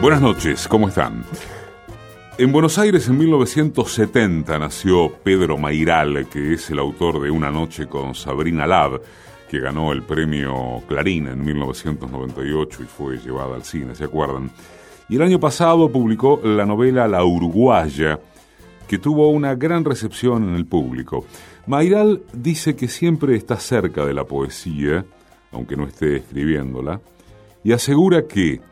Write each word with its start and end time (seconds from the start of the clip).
Buenas 0.00 0.22
noches, 0.22 0.66
¿cómo 0.66 0.88
están? 0.88 1.24
En 2.38 2.52
Buenos 2.52 2.78
Aires 2.78 3.06
en 3.08 3.18
1970 3.18 4.58
nació 4.58 5.12
Pedro 5.22 5.58
Mairal, 5.58 6.26
que 6.30 6.54
es 6.54 6.70
el 6.70 6.78
autor 6.78 7.20
de 7.20 7.30
Una 7.30 7.50
noche 7.50 7.86
con 7.86 8.14
Sabrina 8.14 8.66
Lab, 8.66 9.02
que 9.50 9.60
ganó 9.60 9.92
el 9.92 10.02
premio 10.02 10.82
Clarín 10.88 11.26
en 11.26 11.44
1998 11.44 12.82
y 12.82 12.86
fue 12.86 13.18
llevada 13.18 13.56
al 13.56 13.64
cine, 13.64 13.94
¿se 13.94 14.04
acuerdan? 14.04 14.50
Y 15.10 15.16
el 15.16 15.22
año 15.22 15.38
pasado 15.38 15.92
publicó 15.92 16.40
la 16.42 16.64
novela 16.64 17.06
La 17.06 17.22
Uruguaya, 17.22 18.18
que 18.88 18.96
tuvo 18.96 19.28
una 19.28 19.54
gran 19.54 19.84
recepción 19.84 20.48
en 20.48 20.54
el 20.54 20.64
público. 20.64 21.26
Mairal 21.66 22.22
dice 22.32 22.74
que 22.74 22.88
siempre 22.88 23.36
está 23.36 23.56
cerca 23.56 24.06
de 24.06 24.14
la 24.14 24.24
poesía, 24.24 25.04
aunque 25.52 25.76
no 25.76 25.86
esté 25.86 26.16
escribiéndola, 26.16 27.02
y 27.62 27.72
asegura 27.72 28.26
que 28.26 28.62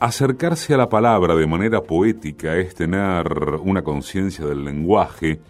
Acercarse 0.00 0.74
a 0.74 0.76
la 0.76 0.88
palabra 0.88 1.34
de 1.34 1.46
manera 1.46 1.82
poética 1.82 2.56
es 2.56 2.74
tener 2.74 3.26
una 3.62 3.82
conciencia 3.82 4.44
del 4.44 4.64
lenguaje 4.64 5.40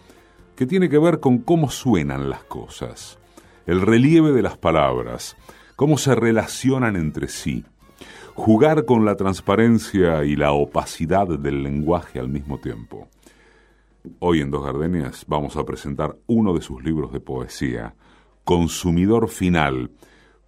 que 0.55 0.67
tiene 0.67 0.89
que 0.89 0.99
ver 0.99 1.19
con 1.19 1.39
cómo 1.39 1.71
suenan 1.71 2.31
las 2.31 2.45
cosas, 2.45 3.19
el 3.67 3.81
relieve 3.81 4.33
de 4.33 4.43
las 4.43 4.57
palabras, 4.57 5.37
cómo 5.77 5.99
se 5.99 6.15
relacionan 6.15 6.95
entre 6.95 7.29
sí, 7.29 7.65
jugar 8.35 8.85
con 8.85 9.05
la 9.05 9.17
transparencia 9.17 10.25
y 10.25 10.37
la 10.37 10.53
opacidad 10.53 11.27
del 11.27 11.63
lenguaje 11.63 12.21
al 12.21 12.29
mismo 12.29 12.59
tiempo. 12.59 13.09
Hoy 14.19 14.41
en 14.41 14.51
Dos 14.51 14.65
Gardenias 14.65 15.25
vamos 15.27 15.57
a 15.57 15.65
presentar 15.65 16.17
uno 16.27 16.53
de 16.53 16.61
sus 16.61 16.85
libros 16.85 17.13
de 17.13 17.21
poesía, 17.21 17.95
Consumidor 18.45 19.29
Final, 19.29 19.91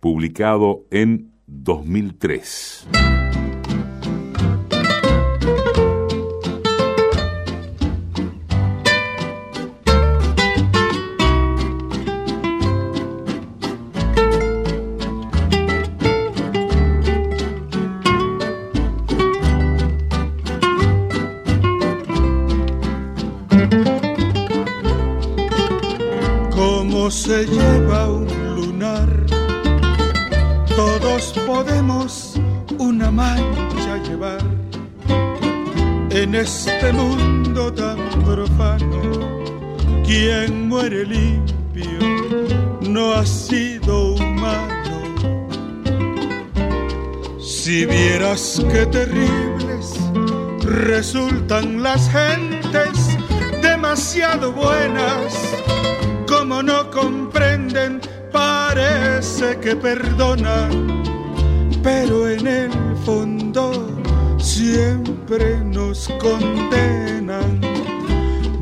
publicado 0.00 0.84
en 0.90 1.32
2003. 1.46 3.25
Se 27.10 27.44
lleva 27.44 28.08
un 28.10 28.26
lunar. 28.56 29.08
Todos 30.74 31.32
podemos 31.46 32.34
una 32.78 33.10
mancha 33.10 33.96
llevar 34.08 34.42
en 36.10 36.34
este 36.34 36.92
mundo 36.92 37.72
tan 37.72 37.98
profano. 38.24 39.02
Quien 40.04 40.68
muere 40.68 41.04
limpio 41.04 41.98
no 42.80 43.12
ha 43.12 43.24
sido 43.24 44.14
humano. 44.14 45.02
Si 47.38 47.86
vieras 47.86 48.64
qué 48.72 48.86
terribles 48.86 49.94
resultan 50.60 51.82
las 51.82 52.10
gentes 52.10 53.16
demasiado 53.62 54.52
buenas 54.52 55.55
como 56.48 56.62
no 56.62 56.88
comprenden, 56.92 58.00
parece 58.30 59.58
que 59.58 59.74
perdonan, 59.74 61.02
pero 61.82 62.28
en 62.28 62.46
el 62.46 62.70
fondo 63.04 63.88
siempre 64.38 65.58
nos 65.64 66.08
condenan. 66.20 67.60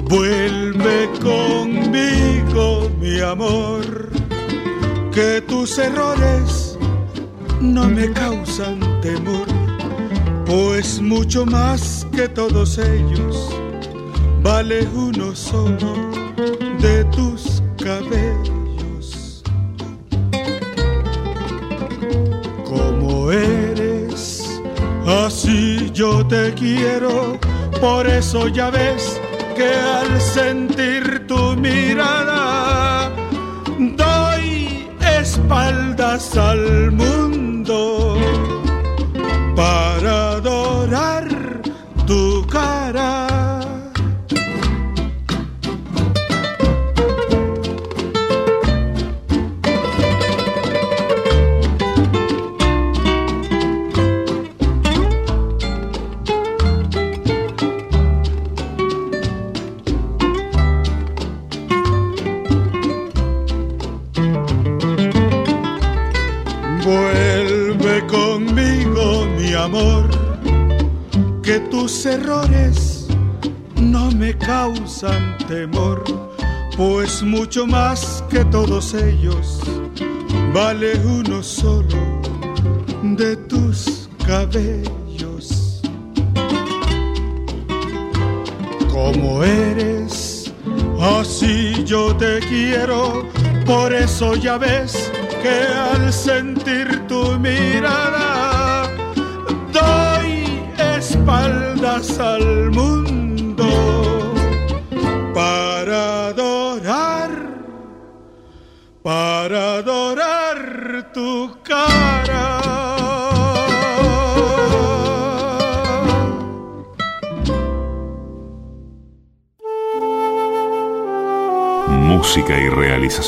Vuelve 0.09 1.11
conmigo, 1.21 2.91
mi 2.99 3.21
amor, 3.21 4.09
que 5.13 5.43
tus 5.43 5.77
errores 5.77 6.79
no 7.61 7.87
me 7.87 8.11
causan 8.13 8.81
temor, 9.03 9.47
pues 10.47 11.03
mucho 11.03 11.45
más 11.45 12.07
que 12.17 12.29
todos 12.29 12.79
ellos 12.79 13.55
vale 14.43 14.87
uno 14.95 15.35
solo 15.35 16.25
de 16.81 17.03
tus 17.05 17.54
cabellos. 17.85 19.43
Como 22.65 23.31
eres, 23.31 24.61
así 25.07 25.91
yo 25.93 26.27
te 26.27 26.55
quiero, 26.55 27.39
por 27.83 28.07
eso 28.07 28.49
ya 28.49 28.71
ves 28.71 29.21
que 29.55 29.71
al 29.75 30.21
sentir 30.21 31.27
tu 31.27 31.55
mirada 31.57 33.13
doy 33.79 34.89
espaldas 35.21 36.37
al 36.37 36.91
mundo 36.91 38.17
mucho 77.55 77.67
más 77.69 78.25
que 78.29 78.45
todos 78.47 78.95
ellos. 78.95 79.61
Vale 80.53 80.95
uno 81.05 81.41
solo 81.41 82.21
de 83.03 83.37
tus 83.37 84.09
cabellos. 84.27 85.81
Como 88.91 89.45
eres, 89.45 90.53
así 91.01 91.85
yo 91.85 92.17
te 92.17 92.41
quiero, 92.41 93.25
por 93.65 93.93
eso 93.93 94.35
ya 94.35 94.59
ves 94.59 95.13
que 95.41 95.61
al 95.93 96.13
sentir 96.13 97.07
tu 97.07 97.39
mirada 97.39 98.91
doy 99.73 100.61
espalda 100.97 102.01
al 102.19 102.71
mundo 102.73 103.14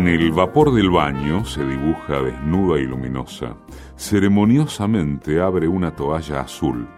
En 0.00 0.08
el 0.08 0.32
vapor 0.32 0.72
del 0.72 0.88
baño 0.88 1.44
se 1.44 1.62
dibuja 1.62 2.22
desnuda 2.22 2.80
y 2.80 2.86
luminosa. 2.86 3.54
Ceremoniosamente 3.98 5.42
abre 5.42 5.68
una 5.68 5.94
toalla 5.94 6.40
azul. 6.40 6.88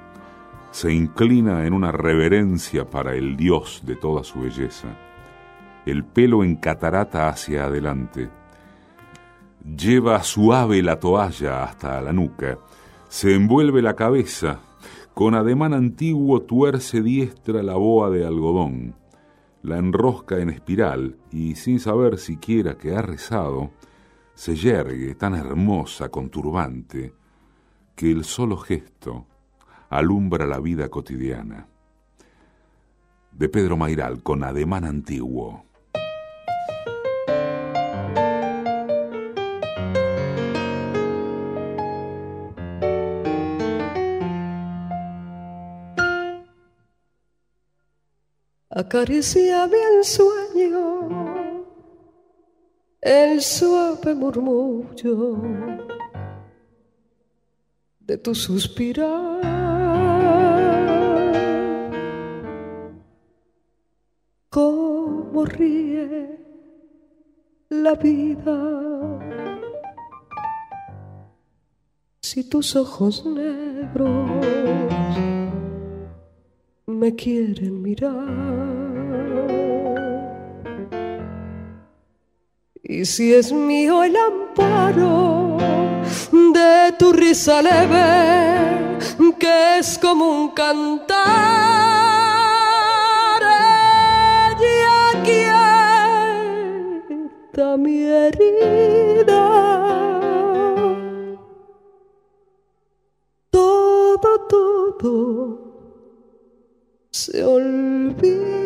Se 0.71 0.93
inclina 0.93 1.67
en 1.67 1.73
una 1.73 1.91
reverencia 1.91 2.89
para 2.89 3.17
el 3.17 3.37
dios 3.37 3.83
de 3.85 3.97
toda 3.97 4.23
su 4.23 4.43
belleza. 4.43 4.87
El 5.85 6.05
pelo 6.05 6.45
en 6.45 6.55
catarata 6.55 7.29
hacia 7.29 7.65
adelante. 7.65 8.31
Lleva 9.77 10.23
suave 10.23 10.81
la 10.81 11.01
toalla 11.01 11.65
hasta 11.65 12.01
la 12.03 12.13
nuca, 12.13 12.59
se 13.09 13.35
envuelve 13.35 13.83
la 13.83 13.97
cabeza, 13.97 14.61
con 15.13 15.35
ademán 15.35 15.75
antiguo 15.75 16.43
tuerce 16.43 17.03
diestra 17.03 17.65
la 17.65 17.75
boa 17.75 18.11
de 18.11 18.25
algodón, 18.25 18.95
la 19.62 19.79
enrosca 19.79 20.38
en 20.38 20.50
espiral 20.50 21.17
y 21.31 21.55
sin 21.55 21.79
saber 21.79 22.19
siquiera 22.19 22.76
que 22.76 22.94
ha 22.97 23.03
rezado, 23.03 23.70
se 24.35 24.56
yergue 24.56 25.14
tan 25.14 25.35
hermosa 25.35 26.09
con 26.09 26.31
turbante 26.31 27.14
que 27.94 28.11
el 28.11 28.25
solo 28.25 28.56
gesto 28.56 29.26
alumbra 29.88 30.47
la 30.47 30.59
vida 30.59 30.88
cotidiana. 30.88 31.69
De 33.31 33.49
Pedro 33.49 33.76
Mairal 33.76 34.23
con 34.23 34.43
ademán 34.43 34.85
antiguo. 34.85 35.65
Acaricia 48.82 49.64
el 49.64 50.05
sueño 50.05 51.32
el 53.00 53.40
suave 53.40 54.14
murmullo 54.14 55.43
de 58.00 58.17
tu 58.19 58.32
suspirar. 58.34 59.40
Cómo 64.50 65.44
ríe 65.44 66.38
la 67.70 67.94
vida 67.94 68.58
si 72.20 72.49
tus 72.49 72.76
ojos 72.76 73.25
negros 73.26 74.31
me 77.03 77.11
quieren 77.17 77.83
mirar. 77.83 78.29
Y 82.85 83.05
si 83.05 83.35
es 83.35 83.51
mío 83.51 84.05
el 84.05 84.15
amparo 84.15 85.59
de 86.31 86.93
tu 87.01 87.13
risa 87.13 87.61
leve, 87.61 89.01
que 89.41 89.79
es 89.81 89.99
como 89.99 90.31
un 90.31 90.51
cantar, 90.51 91.19
ella 94.61 95.23
quieta 97.49 97.77
mi 97.79 98.05
herida. 98.05 99.43
Todo, 103.51 104.31
todo 104.49 105.62
se 107.32 107.43
olvida. 107.43 108.62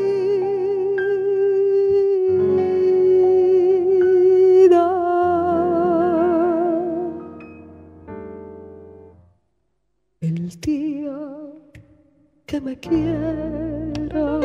que 12.47 12.61
me 12.61 12.77
quieras. 12.79 14.45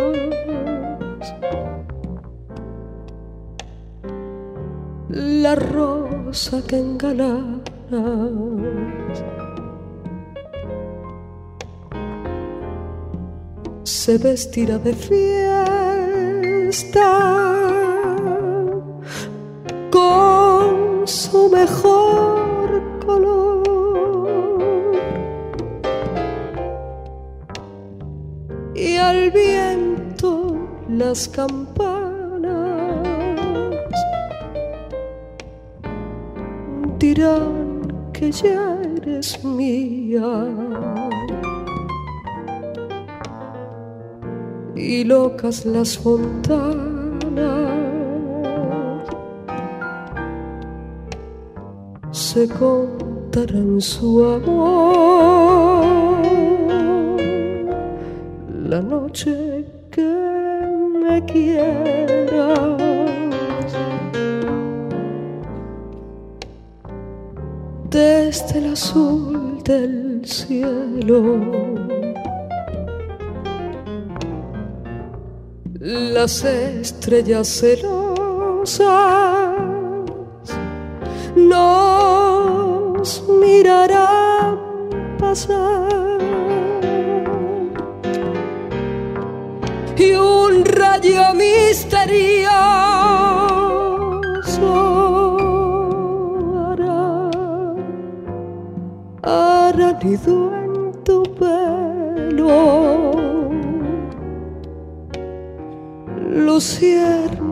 La 5.09 5.55
rosa 5.55 6.61
que 6.67 6.77
engalanas 6.77 7.61
se 14.03 14.17
vestirá 14.17 14.79
de 14.79 14.93
fiesta 14.93 15.51
con 19.91 21.07
su 21.07 21.47
mejor 21.49 22.81
color. 23.05 23.61
al 28.97 29.29
viento 29.29 30.57
las 30.89 31.27
campanas 31.27 32.41
dirán 36.97 38.09
que 38.13 38.31
ya 38.31 38.79
eres 38.97 39.43
mía. 39.43 40.70
Y 44.83 45.03
locas 45.03 45.63
las 45.63 45.95
fontanas 45.95 46.73
se 52.09 52.49
contarán 52.49 53.79
su 53.79 54.25
amor 54.25 56.25
la 58.69 58.81
noche 58.81 59.63
que 59.91 60.11
me 60.99 61.23
quieras. 61.25 62.81
Desde 67.91 68.57
el 68.57 68.73
azul 68.73 69.61
del 69.63 70.25
cielo, 70.25 71.70
las 75.91 76.43
estrellas 76.43 77.47
celosas 77.47 78.79
nos 81.35 83.23
mirarán 83.27 84.59
pasar. 85.19 86.21
Y 89.97 90.13
un 90.13 90.65
rayo 90.65 91.33
misterioso 91.35 92.51
hará, 96.57 97.29
hará 99.23 99.99
nido 100.01 100.50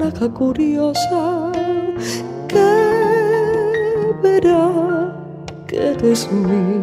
Curiosa 0.10 1.52
que 2.48 2.58
verá 4.22 5.14
que 5.68 5.78
eres 5.78 6.30
mi 6.32 6.82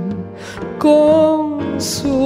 consuelo. 0.78 2.16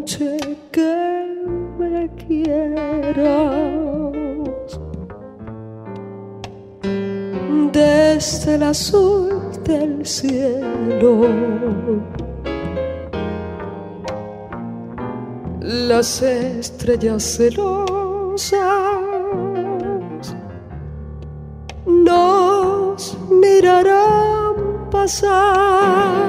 Noche 0.00 0.38
que 0.72 1.26
me 1.78 2.08
quieras. 2.26 3.20
Desde 7.72 8.54
el 8.54 8.62
azul 8.62 9.28
del 9.64 10.06
cielo, 10.06 11.28
las 15.60 16.22
estrellas 16.22 17.22
celosas 17.36 18.56
nos 21.86 23.18
mirarán 23.30 24.88
pasar. 24.90 26.19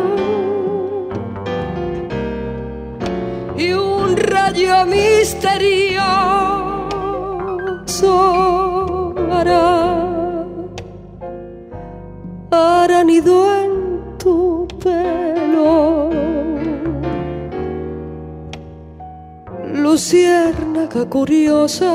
Luciérnaga 19.91 21.05
curiosa 21.05 21.91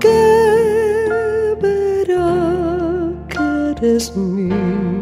que 0.00 1.54
verá 1.60 3.12
que 3.28 3.84
eres 3.84 4.16
mío. 4.16 4.97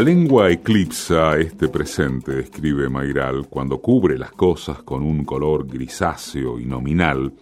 La 0.00 0.06
lengua 0.06 0.50
eclipsa 0.50 1.36
este 1.36 1.68
presente, 1.68 2.40
escribe 2.40 2.88
Mairal, 2.88 3.48
cuando 3.50 3.82
cubre 3.82 4.16
las 4.16 4.32
cosas 4.32 4.82
con 4.82 5.02
un 5.02 5.26
color 5.26 5.66
grisáceo 5.66 6.58
y 6.58 6.64
nominal, 6.64 7.34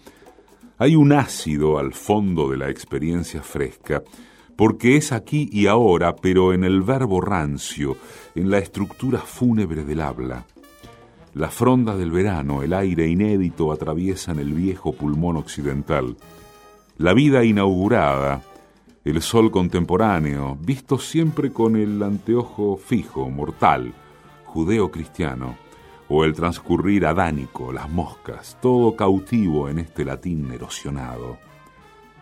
hay 0.77 0.97
un 0.97 1.13
ácido 1.13 1.79
al 1.79 1.93
fondo 1.93 2.51
de 2.51 2.57
la 2.57 2.69
experiencia 2.69 3.43
fresca, 3.43 4.03
porque 4.57 4.97
es 4.97 5.13
aquí 5.13 5.49
y 5.53 5.69
ahora, 5.69 6.17
pero 6.17 6.53
en 6.53 6.65
el 6.65 6.83
verbo 6.83 7.21
rancio, 7.21 7.97
en 8.35 8.51
la 8.51 8.59
estructura 8.59 9.21
fúnebre 9.21 9.85
del 9.85 10.01
habla. 10.01 10.45
La 11.35 11.51
fronda 11.51 11.97
del 11.97 12.11
verano, 12.11 12.65
el 12.65 12.73
aire 12.73 13.07
inédito 13.07 13.71
atraviesan 13.71 14.41
el 14.41 14.53
viejo 14.53 14.93
pulmón 14.93 15.37
occidental. 15.37 16.17
La 16.97 17.15
vida 17.15 17.45
inaugurada, 17.45 18.43
el 19.09 19.23
sol 19.23 19.51
contemporáneo, 19.51 20.59
visto 20.61 20.99
siempre 20.99 21.51
con 21.51 21.77
el 21.77 22.03
anteojo 22.03 22.77
fijo, 22.77 23.31
mortal, 23.31 23.95
judeo-cristiano, 24.45 25.57
o 26.11 26.25
el 26.25 26.35
transcurrir 26.35 27.07
adánico, 27.07 27.73
las 27.73 27.89
moscas, 27.89 28.59
todo 28.61 28.97
cautivo 28.97 29.71
en 29.71 29.79
este 29.79 30.05
latín 30.05 30.53
erosionado. 30.53 31.39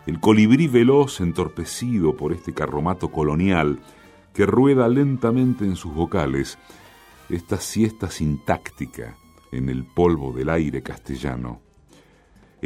El 0.06 0.20
colibrí 0.20 0.68
veloz 0.68 1.20
entorpecido 1.20 2.16
por 2.16 2.32
este 2.32 2.54
carromato 2.54 3.10
colonial 3.10 3.80
que 4.32 4.46
rueda 4.46 4.86
lentamente 4.86 5.64
en 5.64 5.74
sus 5.74 5.92
vocales, 5.92 6.56
esta 7.28 7.56
siesta 7.56 8.10
sintáctica 8.10 9.16
en 9.50 9.70
el 9.70 9.84
polvo 9.84 10.32
del 10.32 10.50
aire 10.50 10.84
castellano. 10.84 11.65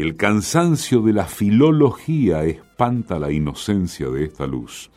El 0.00 0.16
cansancio 0.16 1.02
de 1.02 1.12
la 1.12 1.26
filología 1.26 2.44
espanta 2.44 3.18
la 3.18 3.30
inocencia 3.30 4.08
de 4.08 4.24
esta 4.24 4.46
luz, 4.46 4.90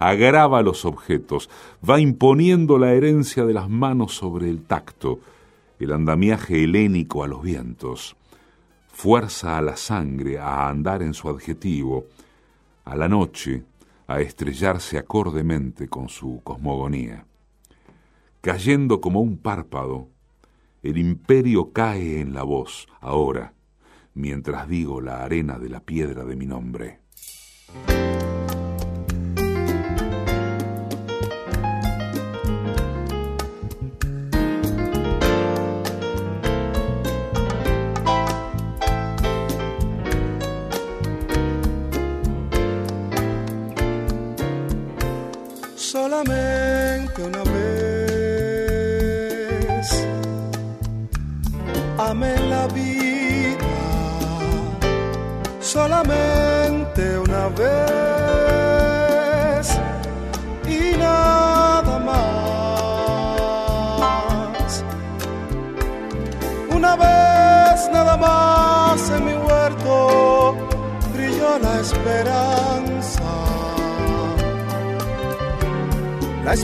agrava 0.00 0.62
los 0.62 0.84
objetos, 0.84 1.48
va 1.88 2.00
imponiendo 2.00 2.76
la 2.76 2.92
herencia 2.92 3.44
de 3.44 3.52
las 3.54 3.70
manos 3.70 4.16
sobre 4.16 4.50
el 4.50 4.64
tacto, 4.64 5.20
el 5.78 5.92
andamiaje 5.92 6.64
helénico 6.64 7.22
a 7.22 7.28
los 7.28 7.40
vientos, 7.40 8.16
fuerza 8.88 9.58
a 9.58 9.62
la 9.62 9.76
sangre 9.76 10.40
a 10.40 10.68
andar 10.68 11.02
en 11.02 11.14
su 11.14 11.28
adjetivo, 11.28 12.06
a 12.84 12.96
la 12.96 13.08
noche 13.08 13.62
a 14.08 14.20
estrellarse 14.20 14.98
acordemente 14.98 15.86
con 15.86 16.08
su 16.08 16.40
cosmogonía. 16.42 17.24
Cayendo 18.40 19.00
como 19.00 19.20
un 19.20 19.38
párpado, 19.38 20.08
el 20.82 20.98
imperio 20.98 21.72
cae 21.72 22.18
en 22.18 22.34
la 22.34 22.42
voz, 22.42 22.88
ahora, 23.00 23.52
mientras 24.18 24.68
digo 24.68 25.00
la 25.00 25.22
arena 25.22 25.58
de 25.58 25.68
la 25.68 25.80
piedra 25.80 26.24
de 26.24 26.36
mi 26.36 26.44
nombre. 26.44 26.98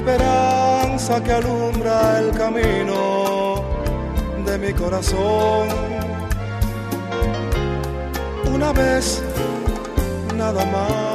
Esperanza 0.05 1.23
que 1.25 1.33
alumbra 1.33 2.19
el 2.21 2.31
camino 2.33 3.65
de 4.45 4.59
mi 4.59 4.73
corazón. 4.75 5.69
Una 8.53 8.71
vez 8.73 9.23
nada 10.37 10.65
más 10.67 11.14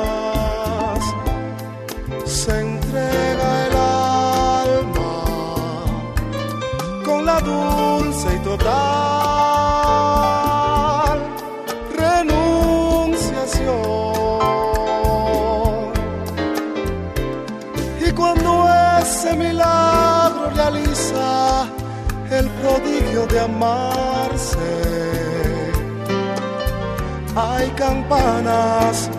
hay 27.35 27.69
campanas 27.71 29.09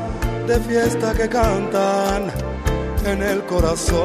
de 0.47 0.59
fiesta 0.61 1.13
que 1.15 1.29
cantan 1.29 2.33
en 3.05 3.23
el 3.23 3.45
corazón. 3.45 4.01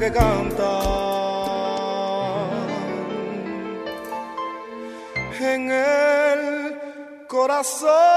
que 0.00 0.10
cantan 0.10 0.60
en 5.40 5.70
el 5.70 6.78
corazón. 7.28 8.09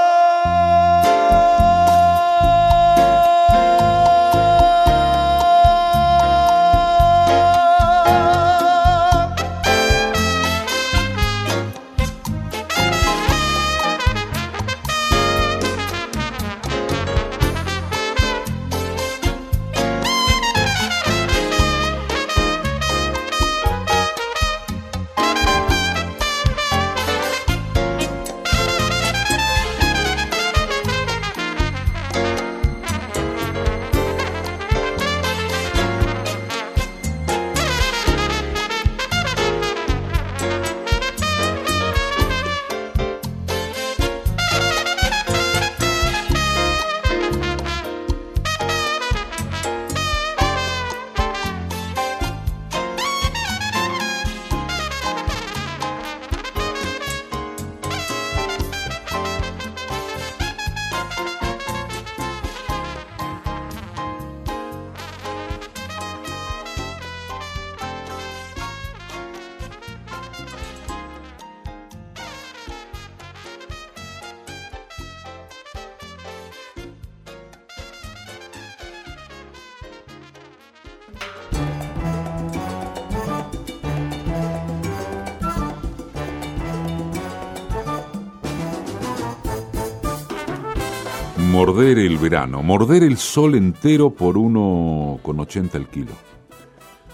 Morder 91.74 91.98
el 91.98 92.18
verano, 92.18 92.62
morder 92.62 93.02
el 93.02 93.16
sol 93.16 93.56
entero 93.56 94.10
por 94.10 94.38
uno 94.38 95.18
con 95.22 95.40
ochenta 95.40 95.76
el 95.76 95.88
kilo. 95.88 96.12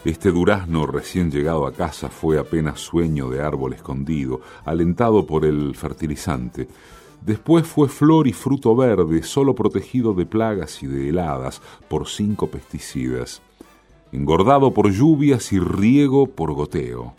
Este 0.04 0.30
durazno 0.30 0.84
recién 0.84 1.30
llegado 1.30 1.66
a 1.66 1.72
casa 1.72 2.10
fue 2.10 2.38
apenas 2.38 2.78
sueño 2.78 3.30
de 3.30 3.40
árbol 3.40 3.72
escondido, 3.72 4.42
alentado 4.66 5.24
por 5.24 5.46
el 5.46 5.74
fertilizante. 5.74 6.68
Después 7.22 7.66
fue 7.66 7.88
flor 7.88 8.28
y 8.28 8.34
fruto 8.34 8.76
verde, 8.76 9.22
solo 9.22 9.54
protegido 9.54 10.12
de 10.12 10.26
plagas 10.26 10.82
y 10.82 10.86
de 10.86 11.08
heladas 11.08 11.62
por 11.88 12.06
cinco 12.06 12.48
pesticidas, 12.48 13.40
engordado 14.12 14.74
por 14.74 14.90
lluvias 14.90 15.54
y 15.54 15.58
riego 15.58 16.26
por 16.26 16.52
goteo 16.52 17.14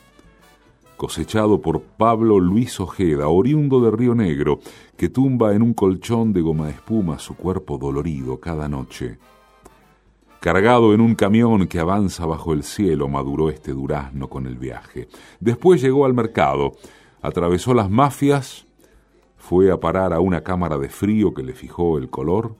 cosechado 1.02 1.62
por 1.62 1.82
Pablo 1.82 2.40
Luis 2.40 2.80
Ojeda, 2.80 3.28
oriundo 3.28 3.82
de 3.82 3.90
Río 3.90 4.14
Negro, 4.14 4.60
que 4.96 5.10
tumba 5.10 5.56
en 5.56 5.64
un 5.64 5.74
colchón 5.74 6.32
de 6.32 6.42
goma 6.42 6.68
de 6.68 6.74
espuma 6.74 7.18
su 7.18 7.36
cuerpo 7.36 7.80
dolorido 7.80 8.40
cada 8.40 8.70
noche. 8.70 9.18
Cargado 10.42 10.94
en 10.94 11.02
un 11.02 11.16
camión 11.16 11.66
que 11.66 11.80
avanza 11.80 12.28
bajo 12.28 12.54
el 12.54 12.62
cielo, 12.62 13.08
maduró 13.08 13.50
este 13.50 13.72
durazno 13.72 14.30
con 14.30 14.46
el 14.46 14.60
viaje. 14.60 15.08
Después 15.40 15.82
llegó 15.82 16.06
al 16.06 16.14
mercado, 16.14 16.74
atravesó 17.24 17.74
las 17.74 17.90
mafias, 17.90 18.68
fue 19.38 19.72
a 19.72 19.80
parar 19.80 20.14
a 20.14 20.20
una 20.20 20.44
cámara 20.44 20.78
de 20.78 20.90
frío 20.90 21.34
que 21.34 21.42
le 21.42 21.54
fijó 21.54 21.98
el 21.98 22.12
color 22.12 22.56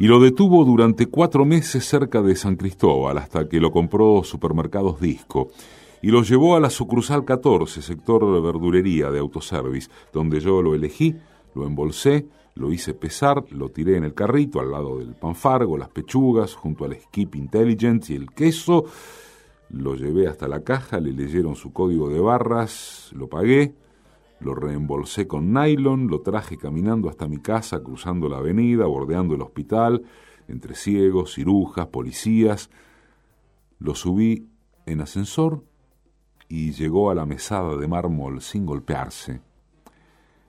y 0.00 0.08
lo 0.08 0.18
detuvo 0.18 0.64
durante 0.64 1.06
cuatro 1.06 1.44
meses 1.44 1.84
cerca 1.84 2.20
de 2.20 2.34
San 2.34 2.56
Cristóbal 2.56 3.16
hasta 3.16 3.48
que 3.48 3.60
lo 3.60 3.70
compró 3.70 4.24
Supermercados 4.24 5.00
Disco 5.00 5.50
y 6.00 6.10
lo 6.10 6.22
llevó 6.22 6.56
a 6.56 6.60
la 6.60 6.70
sucursal 6.70 7.24
14, 7.24 7.82
sector 7.82 8.32
de 8.32 8.40
verdurería 8.40 9.10
de 9.10 9.18
autoservice, 9.18 9.90
donde 10.12 10.40
yo 10.40 10.62
lo 10.62 10.74
elegí, 10.74 11.16
lo 11.54 11.66
embolsé, 11.66 12.26
lo 12.54 12.72
hice 12.72 12.94
pesar, 12.94 13.44
lo 13.50 13.68
tiré 13.70 13.96
en 13.96 14.04
el 14.04 14.14
carrito 14.14 14.60
al 14.60 14.70
lado 14.70 14.98
del 14.98 15.14
panfargo, 15.14 15.78
las 15.78 15.88
pechugas, 15.88 16.54
junto 16.54 16.84
al 16.84 16.98
Skip 17.00 17.34
Intelligence 17.36 18.12
y 18.12 18.16
el 18.16 18.30
queso. 18.30 18.84
Lo 19.70 19.94
llevé 19.94 20.26
hasta 20.26 20.48
la 20.48 20.62
caja, 20.64 20.98
le 20.98 21.12
leyeron 21.12 21.54
su 21.54 21.72
código 21.72 22.08
de 22.08 22.20
barras, 22.20 23.10
lo 23.12 23.28
pagué, 23.28 23.74
lo 24.40 24.54
reembolsé 24.54 25.26
con 25.26 25.52
nylon, 25.52 26.08
lo 26.08 26.20
traje 26.20 26.56
caminando 26.56 27.08
hasta 27.08 27.28
mi 27.28 27.38
casa, 27.38 27.80
cruzando 27.82 28.28
la 28.28 28.38
avenida, 28.38 28.86
bordeando 28.86 29.34
el 29.34 29.42
hospital, 29.42 30.02
entre 30.48 30.74
ciegos, 30.74 31.34
cirujas, 31.34 31.88
policías. 31.88 32.70
Lo 33.78 33.94
subí 33.94 34.48
en 34.86 35.00
ascensor 35.00 35.62
y 36.48 36.72
llegó 36.72 37.10
a 37.10 37.14
la 37.14 37.26
mesada 37.26 37.76
de 37.76 37.86
mármol 37.86 38.40
sin 38.40 38.64
golpearse. 38.64 39.40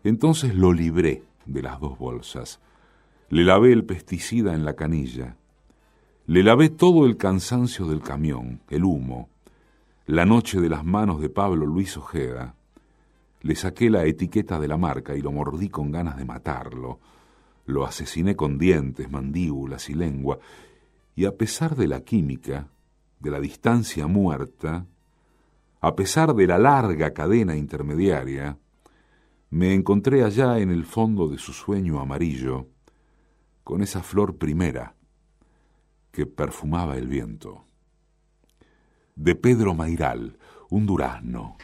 Entonces 0.04 0.56
lo 0.56 0.72
libré 0.72 1.24
de 1.46 1.62
las 1.62 1.80
dos 1.80 1.98
bolsas. 1.98 2.60
Le 3.30 3.44
lavé 3.44 3.74
el 3.74 3.86
pesticida 3.86 4.54
en 4.54 4.64
la 4.64 4.76
canilla. 4.76 5.36
Le 6.26 6.44
lavé 6.44 6.70
todo 6.70 7.06
el 7.06 7.18
cansancio 7.18 7.86
del 7.88 8.02
camión, 8.02 8.62
el 8.70 8.84
humo, 8.84 9.30
la 10.06 10.26
noche 10.26 10.62
de 10.62 10.70
las 10.70 10.86
manos 10.86 11.22
de 11.22 11.30
Pablo 11.30 11.66
Luis 11.66 11.98
Ojeda. 11.98 12.56
Le 13.42 13.56
saqué 13.56 13.90
la 13.90 14.06
etiqueta 14.06 14.60
de 14.60 14.68
la 14.68 14.78
marca 14.78 15.16
y 15.16 15.22
lo 15.22 15.32
mordí 15.32 15.70
con 15.70 15.92
ganas 15.92 16.18
de 16.18 16.26
matarlo. 16.26 17.00
Lo 17.66 17.86
asesiné 17.86 18.36
con 18.36 18.58
dientes, 18.58 19.12
mandíbulas 19.12 19.90
y 19.90 19.94
lengua. 19.94 20.40
Y 21.16 21.26
a 21.26 21.36
pesar 21.36 21.76
de 21.76 21.88
la 21.88 22.02
química, 22.02 22.68
de 23.20 23.32
la 23.32 23.40
distancia 23.40 24.08
muerta, 24.08 24.86
a 25.82 25.96
pesar 25.96 26.36
de 26.36 26.48
la 26.48 26.58
larga 26.58 27.13
cadena 27.13 27.56
intermediaria, 27.56 28.58
me 29.50 29.74
encontré 29.74 30.24
allá 30.24 30.60
en 30.60 30.70
el 30.70 30.86
fondo 30.86 31.28
de 31.28 31.38
su 31.38 31.54
sueño 31.54 32.00
amarillo, 32.00 32.68
con 33.63 33.82
esa 33.82 34.04
flor 34.04 34.38
primera 34.38 34.96
que 36.12 36.26
perfumaba 36.26 36.98
el 36.98 37.08
viento. 37.08 37.65
De 39.15 39.36
Pedro 39.36 39.74
Mairal, 39.74 40.38
un 40.70 40.86
durazno. 40.86 41.58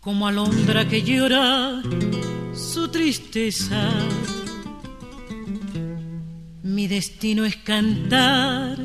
Como 0.00 0.26
alondra 0.26 0.88
que 0.88 1.02
llora 1.02 1.82
su 2.54 2.88
tristeza. 2.88 3.90
Mi 6.62 6.86
destino 6.88 7.44
es 7.44 7.56
cantar 7.56 8.78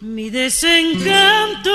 mi 0.00 0.30
desencanto 0.30 1.70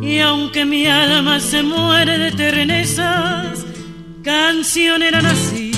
y 0.00 0.18
aunque 0.18 0.64
mi 0.64 0.86
alma 0.86 1.38
se 1.38 1.62
muere 1.62 2.18
de 2.18 2.32
ternezas, 2.32 3.64
canción 4.24 5.02
era 5.02 5.22
nací. 5.22 5.70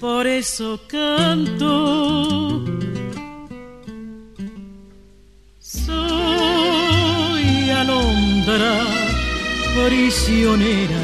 Por 0.00 0.26
eso 0.26 0.80
canto 0.88 2.64
prisionera 9.74 11.00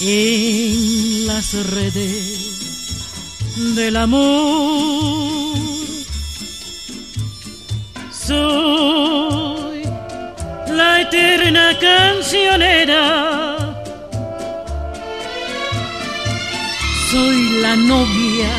en 0.00 1.26
las 1.26 1.54
redes 1.72 2.94
del 3.74 3.96
amor. 3.96 5.58
Soy 8.10 9.82
la 10.70 11.00
eterna 11.00 11.76
cancionera. 11.80 13.56
Soy 17.10 17.60
la 17.62 17.74
novia 17.74 18.52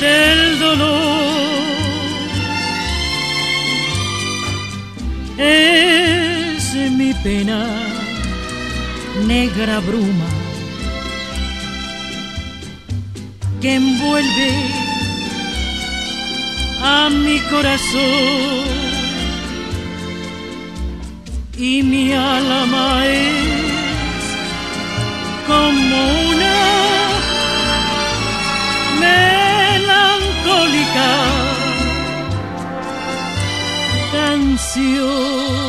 del 0.00 0.58
dolor. 0.58 1.87
Es 5.38 6.74
mi 6.74 7.14
pena, 7.14 7.64
negra 9.24 9.78
bruma, 9.78 10.26
que 13.60 13.76
envuelve 13.76 14.50
a 16.82 17.08
mi 17.10 17.38
corazón. 17.50 18.66
Y 21.56 21.84
mi 21.84 22.12
alma 22.12 23.06
es 23.06 23.36
como 25.46 25.98
una 26.30 26.58
melancólica 29.00 31.47
canción. 34.12 35.68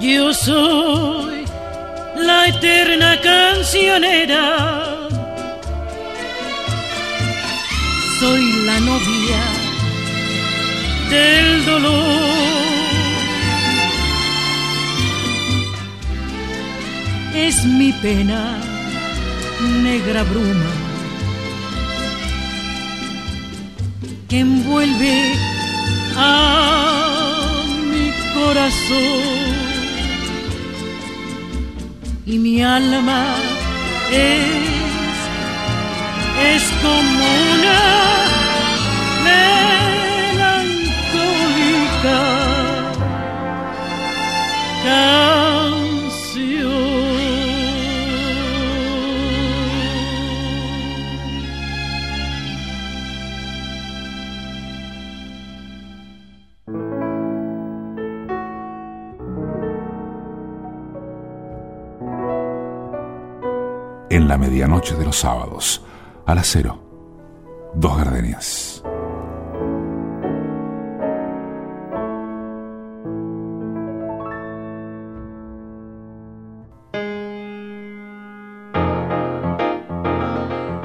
Yo 0.00 0.32
soy 0.32 1.44
la 2.16 2.46
eterna 2.46 3.20
cancionera. 3.20 4.87
Del 11.10 11.64
dolor. 11.64 12.18
Es 17.34 17.64
mi 17.64 17.92
pena, 17.92 18.58
negra 19.82 20.22
bruma, 20.24 20.72
que 24.28 24.40
envuelve 24.40 25.32
a 26.16 27.62
mi 27.90 28.10
corazón 28.34 29.58
y 32.26 32.38
mi 32.38 32.62
alma 32.62 33.36
es, 34.12 34.44
es 36.54 36.62
como 36.82 37.24
una 37.54 37.97
medianoche 64.38 64.94
de 64.94 65.04
los 65.04 65.16
sábados, 65.16 65.84
a 66.24 66.34
las 66.34 66.46
cero, 66.46 66.78
dos 67.74 67.96
gardenias. 67.98 68.82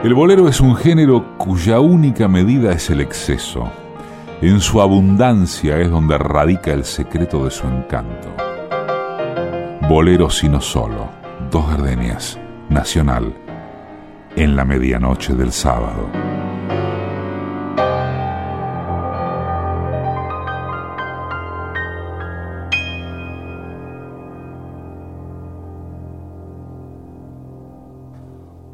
El 0.04 0.14
bolero 0.16 0.50
es 0.50 0.60
un 0.60 0.76
género 0.76 1.38
cuya 1.38 1.80
única 1.80 2.28
medida 2.28 2.74
es 2.74 2.90
el 2.90 3.00
exceso. 3.00 3.72
En 4.42 4.60
su 4.60 4.82
abundancia 4.82 5.80
es 5.80 5.90
donde 5.90 6.18
radica 6.18 6.74
el 6.74 6.84
secreto 6.84 7.46
de 7.46 7.52
su 7.52 7.66
encanto. 7.66 8.28
Bolero 9.88 10.30
sino 10.30 10.60
solo, 10.60 11.10
dos 11.50 11.70
gardenias, 11.70 12.38
nacional, 12.70 13.34
en 14.36 14.56
la 14.56 14.66
medianoche 14.66 15.36
del 15.36 15.52
sábado. 15.52 16.10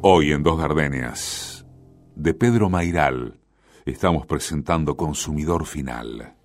Hoy 0.02 0.32
en 0.32 0.42
Dos 0.42 0.58
Gardenias, 0.58 1.66
de 2.14 2.32
Pedro 2.32 2.70
Mairal, 2.70 3.38
estamos 3.84 4.26
presentando 4.26 4.96
Consumidor 4.96 5.66
Final. 5.66 6.39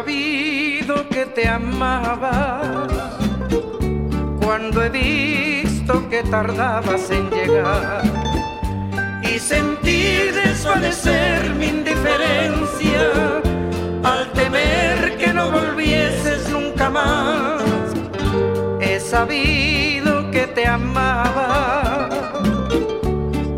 Sabido 0.00 1.06
que 1.10 1.26
te 1.26 1.46
amaba 1.46 2.86
cuando 4.42 4.82
he 4.82 4.88
visto 4.88 6.08
que 6.08 6.22
tardabas 6.22 7.10
en 7.10 7.28
llegar 7.28 8.02
y 9.22 9.38
sentí 9.38 10.30
desvanecer 10.32 11.50
mi 11.54 11.66
indiferencia 11.66 13.42
al 14.02 14.32
temer 14.32 15.18
que 15.18 15.34
no 15.34 15.50
volvieses 15.50 16.48
nunca 16.48 16.88
más. 16.88 17.62
He 18.80 18.98
sabido 19.00 20.30
que 20.30 20.46
te 20.46 20.66
amaba 20.66 22.08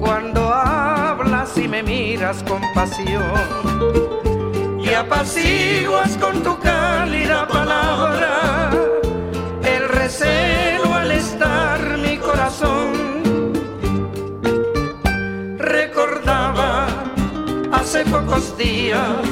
cuando 0.00 0.52
hablas 0.52 1.56
y 1.56 1.68
me 1.68 1.84
miras 1.84 2.42
con 2.42 2.60
pasión 2.74 4.31
apaciguas 4.94 6.16
con 6.18 6.42
tu 6.42 6.58
cálida 6.58 7.46
palabra 7.46 8.70
el 9.64 9.88
recelo 9.88 10.94
al 10.94 11.10
estar 11.12 11.98
mi 11.98 12.16
corazón. 12.18 13.52
Recordaba 15.58 16.86
hace 17.72 18.04
pocos 18.04 18.56
días, 18.58 19.22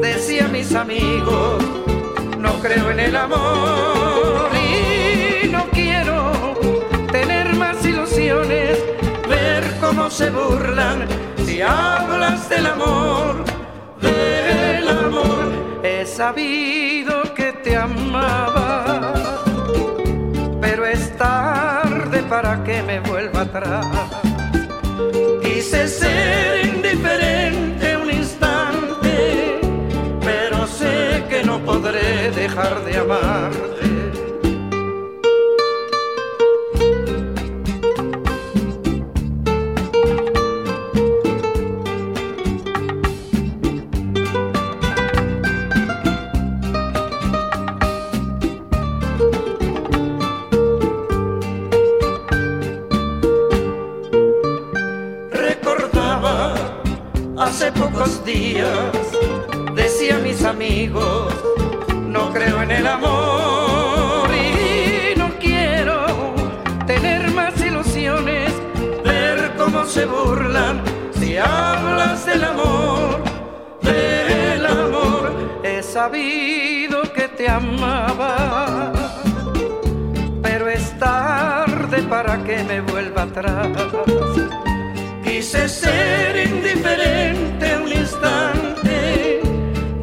decía 0.00 0.48
mis 0.48 0.74
amigos, 0.74 1.62
no 2.38 2.54
creo 2.60 2.90
en 2.90 3.00
el 3.00 3.16
amor 3.16 4.50
y 4.54 5.48
no 5.48 5.66
quiero 5.70 6.32
tener 7.12 7.54
más 7.54 7.84
ilusiones, 7.84 8.78
ver 9.28 9.64
cómo 9.80 10.10
se 10.10 10.30
burlan 10.30 11.06
si 11.44 11.60
hablas 11.62 12.48
del 12.48 12.66
amor 12.66 13.44
del 14.00 14.59
amor 14.90 15.80
he 15.82 16.04
sabido 16.04 17.22
que 17.34 17.52
te 17.52 17.76
amaba, 17.76 18.84
pero 20.60 20.86
es 20.86 21.16
tarde 21.16 22.22
para 22.28 22.62
que 22.64 22.82
me 22.82 23.00
vuelva 23.00 23.42
atrás. 23.42 23.86
Quise 25.42 25.88
ser 25.88 26.66
indiferente 26.66 27.96
un 27.96 28.10
instante, 28.10 29.60
pero 30.20 30.66
sé 30.66 31.24
que 31.28 31.42
no 31.44 31.58
podré 31.60 32.30
dejar 32.30 32.84
de 32.84 32.98
amarte. 32.98 33.79
Decía 59.74 60.18
mis 60.18 60.44
amigos, 60.44 61.34
no 62.06 62.32
creo 62.32 62.62
en 62.62 62.70
el 62.70 62.86
amor 62.86 64.28
y 64.32 65.18
no 65.18 65.30
quiero 65.40 66.06
tener 66.86 67.30
más 67.32 67.60
ilusiones, 67.60 68.52
se 69.86 70.04
burlan 70.06 70.80
si 71.18 71.36
hablas 71.36 72.24
del 72.26 72.44
amor, 72.44 73.22
del 73.82 74.66
amor. 74.66 75.32
He 75.64 75.82
sabido 75.82 77.02
que 77.12 77.28
te 77.28 77.48
amaba, 77.48 78.92
pero 80.42 80.68
es 80.68 80.98
tarde 80.98 82.02
para 82.02 82.42
que 82.44 82.62
me 82.64 82.80
vuelva 82.80 83.22
atrás. 83.22 83.68
Quise 85.24 85.68
ser 85.68 86.46
indiferente 86.46 87.59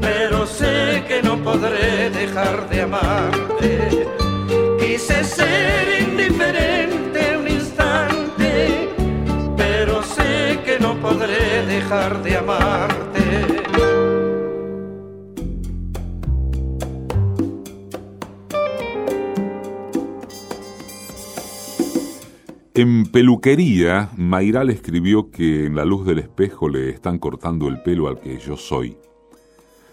pero 0.02 0.46
sé 0.46 1.04
que 1.08 1.22
no 1.22 1.38
podré 1.38 2.10
dejar 2.10 2.70
de 2.70 2.82
amarte. 2.82 4.08
Quise 4.80 5.24
ser 5.24 6.02
indiferente 6.02 7.38
un 7.38 7.48
instante, 7.48 8.90
pero 9.56 10.04
sé 10.04 10.60
que 10.66 10.80
no 10.80 10.96
podré 10.96 11.66
dejar 11.66 12.22
de 12.24 12.38
amarte. 12.38 13.07
Peluquería, 23.18 24.12
Mayral 24.16 24.70
escribió 24.70 25.32
que 25.32 25.66
en 25.66 25.76
la 25.76 25.86
luz 25.86 26.06
del 26.06 26.20
espejo 26.20 26.70
le 26.70 26.92
están 26.92 27.18
cortando 27.18 27.68
el 27.68 27.82
pelo 27.82 28.08
al 28.08 28.20
que 28.20 28.38
yo 28.38 28.58
soy. 28.58 28.96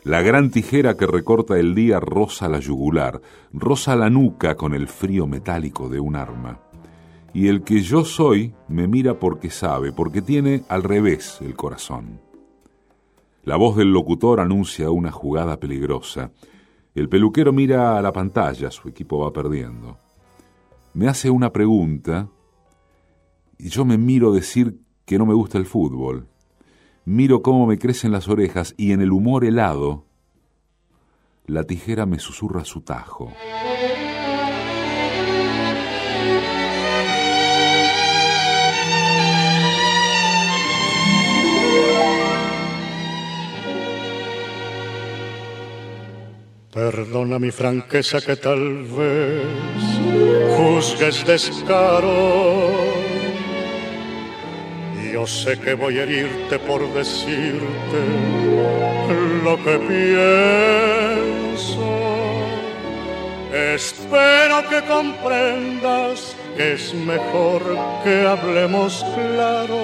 La 0.03 0.21
gran 0.21 0.51
tijera 0.51 0.99
que 0.99 1.07
recorta 1.07 1.59
el 1.59 1.75
día 1.75 2.01
roza 2.01 2.51
la 2.51 2.59
yugular, 2.59 3.23
roza 3.51 3.97
la 3.97 4.11
nuca 4.11 4.57
con 4.57 4.75
el 4.75 4.89
frío 4.89 5.27
metálico 5.27 5.89
de 5.89 6.01
un 6.01 6.17
arma. 6.17 6.61
Y 7.33 7.49
el 7.49 7.63
que 7.63 7.81
yo 7.81 8.05
soy 8.05 8.53
me 8.69 8.89
mira 8.89 9.19
porque 9.19 9.49
sabe, 9.49 9.91
porque 9.91 10.21
tiene 10.21 10.65
al 10.69 10.83
revés 10.83 11.39
el 11.41 11.57
corazón. 11.57 12.21
La 13.43 13.57
voz 13.57 13.75
del 13.79 13.91
locutor 13.91 14.39
anuncia 14.39 14.91
una 14.91 15.11
jugada 15.11 15.59
peligrosa. 15.59 16.31
El 16.95 17.09
peluquero 17.09 17.55
mira 17.55 17.97
a 17.97 18.03
la 18.03 18.13
pantalla, 18.13 18.71
su 18.71 18.87
equipo 18.87 19.21
va 19.21 19.33
perdiendo. 19.33 19.97
Me 20.93 21.09
hace 21.09 21.31
una 21.31 21.51
pregunta 21.51 22.29
y 23.59 23.69
yo 23.69 23.85
me 23.85 23.99
miro 23.99 24.33
decir 24.33 24.81
que 25.05 25.19
no 25.19 25.27
me 25.27 25.35
gusta 25.35 25.59
el 25.59 25.67
fútbol. 25.67 26.29
Miro 27.05 27.43
cómo 27.43 27.67
me 27.67 27.79
crecen 27.79 28.13
las 28.13 28.29
orejas 28.29 28.75
y 28.77 28.93
en 28.93 29.01
el 29.01 29.13
humor 29.13 29.45
helado, 29.45 30.07
la 31.47 31.65
tijera 31.65 32.07
me 32.07 32.19
susurra 32.19 32.65
su 32.65 32.81
tajo. 32.81 33.33
Perdona 46.73 47.39
mi 47.39 47.53
franqueza 47.53 48.21
que 48.21 48.35
tal 48.35 48.83
vez 48.83 49.47
juzgues 50.57 51.25
descaro 51.25 52.84
yo 55.15 55.25
sé 55.29 55.57
que 55.61 55.75
voy 55.75 56.01
a 56.01 56.03
herirte 56.03 56.59
por 56.59 56.93
decirte 56.93 58.01
lo 59.45 59.57
que 59.63 59.79
pienso. 59.93 61.87
Espero 63.53 64.69
que 64.69 64.83
comprendas 64.83 66.35
que 66.57 66.73
es 66.73 66.93
mejor 66.95 67.63
que 68.03 68.27
hablemos 68.27 69.07
claro. 69.15 69.79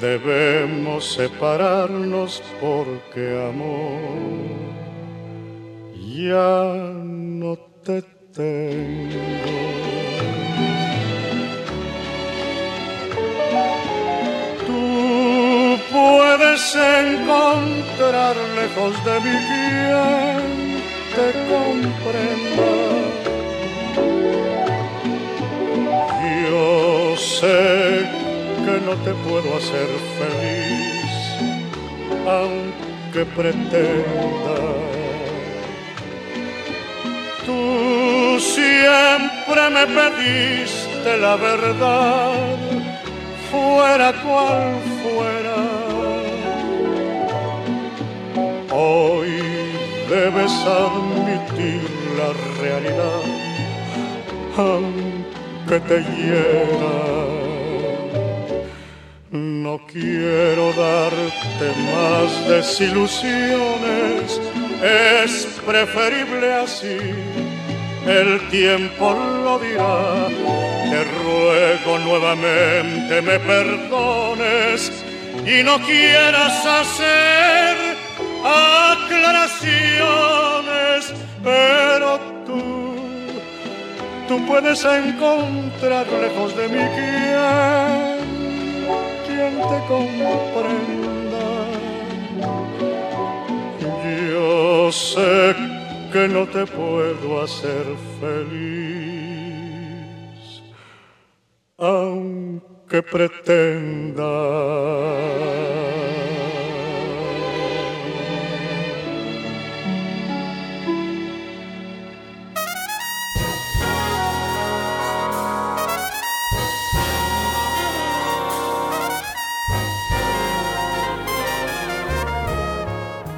Debemos 0.00 1.14
separarnos 1.14 2.44
porque 2.60 3.44
amor 3.50 3.98
ya 6.14 6.92
no 6.94 7.58
te 7.82 8.02
tengo. 8.32 9.85
Puedes 16.06 16.74
encontrar 16.74 18.36
lejos 18.60 18.94
de 19.04 19.20
mí 19.24 19.36
quien 19.48 20.42
te 21.16 21.28
comprenda. 21.52 22.70
Yo 26.42 27.16
sé 27.16 28.08
que 28.64 28.76
no 28.86 28.94
te 29.04 29.12
puedo 29.26 29.48
hacer 29.56 29.88
feliz, 30.18 31.12
aunque 32.38 33.22
pretenda. 33.38 34.58
Tú 37.46 38.38
siempre 38.40 39.62
me 39.76 39.84
pediste 39.98 41.16
la 41.18 41.36
verdad, 41.36 42.58
fuera 43.50 44.12
cual 44.22 44.66
fuera 45.02 45.75
Hoy 48.78 49.30
debes 50.10 50.52
admitir 50.66 51.80
la 52.18 52.30
realidad, 52.60 53.22
aunque 54.58 55.80
te 55.88 56.02
hiera. 56.02 56.98
No 59.30 59.80
quiero 59.90 60.74
darte 60.74 61.66
más 61.90 62.48
desilusiones, 62.50 64.42
es 64.82 65.46
preferible 65.64 66.52
así, 66.52 66.98
el 68.06 68.46
tiempo 68.50 69.16
lo 69.42 69.58
dirá. 69.58 70.28
Te 70.90 71.02
ruego 71.24 71.98
nuevamente 72.04 73.22
me 73.22 73.38
perdones 73.40 74.92
y 75.46 75.62
no 75.62 75.80
quieras 75.80 76.66
hacer 76.66 77.75
aclaraciones, 78.46 81.12
pero 81.42 82.20
tú, 82.46 82.62
tú 84.28 84.46
puedes 84.46 84.84
encontrar 84.84 86.06
lejos 86.06 86.56
de 86.56 86.68
mí 86.68 86.84
quien, 86.96 88.18
quien 89.26 89.54
te 89.70 89.78
comprenda. 89.88 91.44
Yo 94.30 94.92
sé 94.92 95.56
que 96.12 96.28
no 96.28 96.46
te 96.46 96.64
puedo 96.66 97.42
hacer 97.42 97.84
feliz, 98.20 98.52
aunque 101.78 103.02
pretenda. 103.02 104.30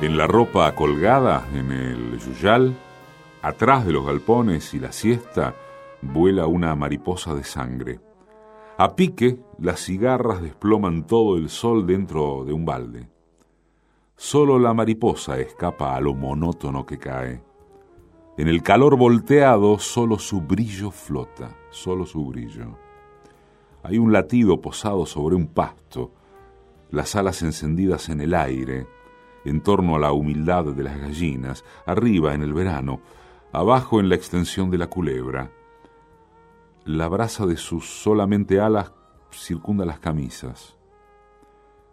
En 0.00 0.16
la 0.16 0.28
ropa 0.28 0.72
colgada 0.76 1.48
en 1.52 1.72
el 1.72 2.20
yuyal, 2.20 2.72
atrás 3.42 3.84
de 3.84 3.92
los 3.92 4.06
galpones 4.06 4.72
y 4.72 4.78
la 4.78 4.92
siesta, 4.92 5.56
vuela 6.02 6.46
una 6.46 6.76
mariposa 6.76 7.34
de 7.34 7.42
sangre. 7.42 7.98
A 8.76 8.94
pique, 8.94 9.40
las 9.58 9.80
cigarras 9.80 10.40
desploman 10.40 11.04
todo 11.04 11.36
el 11.36 11.48
sol 11.48 11.84
dentro 11.84 12.44
de 12.44 12.52
un 12.52 12.64
balde. 12.64 13.08
Solo 14.14 14.60
la 14.60 14.72
mariposa 14.72 15.40
escapa 15.40 15.96
a 15.96 16.00
lo 16.00 16.14
monótono 16.14 16.86
que 16.86 16.98
cae. 16.98 17.42
En 18.36 18.46
el 18.46 18.62
calor 18.62 18.96
volteado, 18.96 19.80
solo 19.80 20.20
su 20.20 20.42
brillo 20.42 20.92
flota, 20.92 21.56
solo 21.70 22.06
su 22.06 22.24
brillo. 22.24 22.78
Hay 23.82 23.98
un 23.98 24.12
latido 24.12 24.60
posado 24.60 25.06
sobre 25.06 25.34
un 25.34 25.48
pasto, 25.48 26.12
las 26.92 27.16
alas 27.16 27.42
encendidas 27.42 28.08
en 28.10 28.20
el 28.20 28.34
aire, 28.34 28.86
en 29.48 29.60
torno 29.60 29.96
a 29.96 29.98
la 29.98 30.12
humildad 30.12 30.64
de 30.64 30.82
las 30.82 30.98
gallinas, 30.98 31.64
arriba 31.86 32.34
en 32.34 32.42
el 32.42 32.52
verano, 32.52 33.00
abajo 33.52 34.00
en 34.00 34.08
la 34.08 34.14
extensión 34.14 34.70
de 34.70 34.78
la 34.78 34.88
culebra. 34.88 35.50
La 36.84 37.08
brasa 37.08 37.46
de 37.46 37.56
sus 37.56 37.86
solamente 37.86 38.60
alas 38.60 38.92
circunda 39.30 39.84
las 39.84 39.98
camisas. 39.98 40.76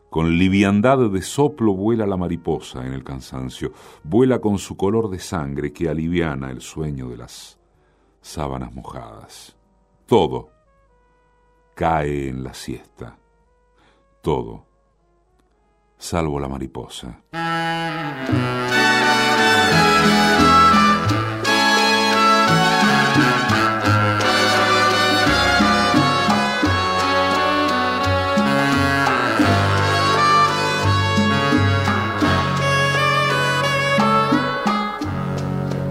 Con 0.09 0.37
liviandad 0.37 1.09
de 1.09 1.21
soplo 1.21 1.73
vuela 1.73 2.05
la 2.05 2.15
mariposa 2.15 2.85
en 2.85 2.93
el 2.93 3.03
cansancio, 3.03 3.73
vuela 4.03 4.39
con 4.39 4.57
su 4.59 4.77
color 4.77 5.09
de 5.09 5.19
sangre 5.19 5.73
que 5.73 5.89
aliviana 5.89 6.51
el 6.51 6.61
sueño 6.61 7.09
de 7.09 7.17
las 7.17 7.59
sábanas 8.21 8.73
mojadas. 8.73 9.57
Todo, 10.05 10.49
cae 11.75 12.29
en 12.29 12.43
la 12.43 12.53
siesta. 12.53 13.17
Todo, 14.21 14.65
salvo 16.05 16.39
la 16.39 16.47
mariposa. 16.47 17.19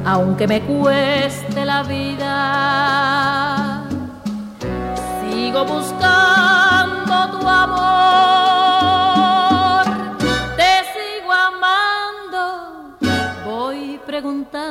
aunque 0.07 0.47
me 0.47 0.61
cueste 0.63 1.65
la 1.65 1.83
vida, 1.83 2.45
sigo 5.21 5.65
buscando 5.65 6.14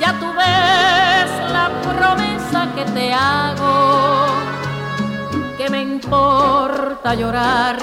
Ya 0.00 0.18
tú 0.20 0.26
ves 0.40 1.30
la 1.52 1.70
promesa 1.82 2.68
que 2.74 2.84
te 2.96 3.12
hago. 3.12 4.26
Que 5.58 5.68
me 5.68 5.82
importa 5.82 7.14
llorar, 7.14 7.76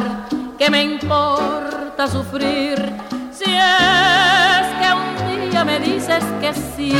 que 0.58 0.70
me 0.70 0.84
importa 0.84 2.08
sufrir, 2.08 2.78
si 3.32 3.46
es 3.46 4.68
que 4.80 4.88
un 4.94 5.50
día 5.50 5.64
me 5.64 5.80
dices 5.80 6.24
que 6.42 6.54
sí 6.54 6.94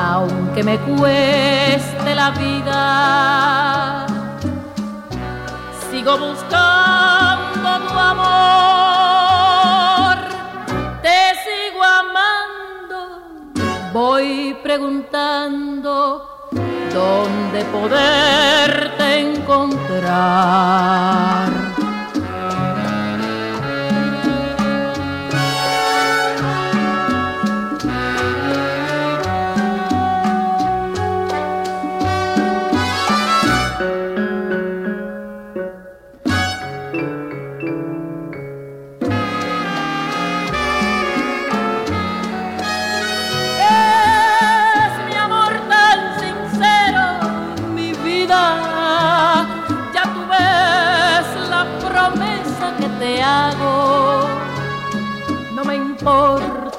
aunque 0.00 0.62
me 0.62 0.78
cueste 0.78 2.14
la 2.14 2.30
vida, 2.30 4.06
sigo 5.90 6.18
buscando 6.18 7.70
tu 7.88 7.98
amor, 7.98 9.17
voy 13.98 14.56
preguntando 14.62 16.50
dónde 16.94 17.64
poderte 17.64 19.18
encontrar. 19.18 20.68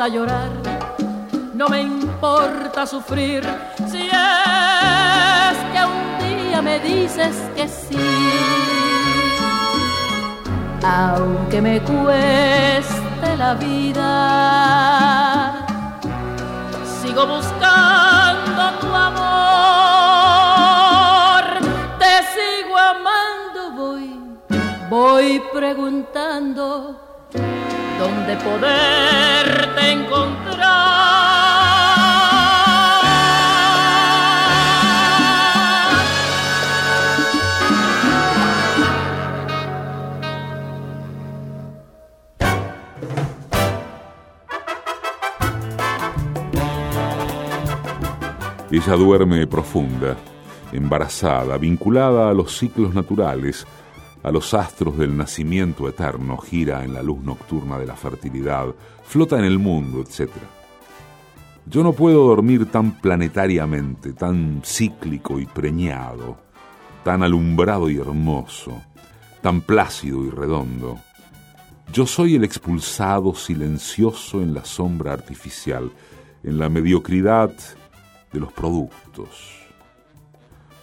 Llorar, 0.10 0.50
no 1.54 1.68
me 1.70 1.82
importa 1.82 2.86
sufrir 2.88 3.44
si 3.88 4.08
es 4.08 5.58
que 5.72 5.86
un 5.86 6.18
día 6.20 6.62
me 6.62 6.80
dices 6.80 7.36
que 7.56 7.68
sí. 7.68 7.98
Aunque 10.82 11.62
me 11.62 11.82
cueste 11.82 13.38
la 13.38 13.54
vida, 13.56 14.08
sigo 17.02 17.28
buscando 17.28 18.80
tu 18.80 18.88
amor, 18.88 19.20
te 22.00 22.24
sigo 22.34 22.78
amando, 22.78 23.72
voy, 23.76 24.10
voy 24.90 25.42
preguntando 25.54 27.09
donde 28.00 28.38
poderte 28.38 29.92
encontrar. 29.92 30.40
Ella 48.72 48.96
duerme 48.96 49.46
profunda, 49.46 50.16
embarazada, 50.72 51.58
vinculada 51.58 52.30
a 52.30 52.34
los 52.34 52.58
ciclos 52.58 52.94
naturales, 52.94 53.68
a 54.24 54.32
los 54.32 54.54
astros 54.54 54.98
del 54.98 55.16
nacimiento 55.16 55.88
eterno, 55.88 56.38
gira 56.38 56.84
en 56.84 56.94
la 56.94 57.02
luz 57.02 57.24
nocturna 57.24 57.78
de 57.78 57.86
la 57.86 57.96
fertilidad, 57.96 58.68
flota 59.04 59.38
en 59.38 59.46
el 59.46 59.60
mundo, 59.60 60.02
etc. 60.02 60.30
Yo 61.66 61.84
no 61.84 61.94
puedo 61.94 62.28
dormir 62.28 62.66
tan 62.70 63.00
planetariamente, 63.00 64.14
tan 64.14 64.62
cíclico 64.66 65.40
y 65.40 65.46
preñado, 65.46 66.38
tan 67.04 67.24
alumbrado 67.24 67.90
y 67.90 67.98
hermoso, 67.98 68.82
tan 69.42 69.62
plácido 69.62 70.26
y 70.26 70.30
redondo. 70.30 71.00
Yo 71.94 72.06
soy 72.06 72.36
el 72.36 72.44
expulsado 72.44 73.34
silencioso 73.34 74.42
en 74.42 74.54
la 74.54 74.66
sombra 74.66 75.14
artificial, 75.14 75.92
en 76.44 76.60
la 76.60 76.70
mediocridad 76.70 77.52
de 78.32 78.40
los 78.40 78.52
productos, 78.52 79.60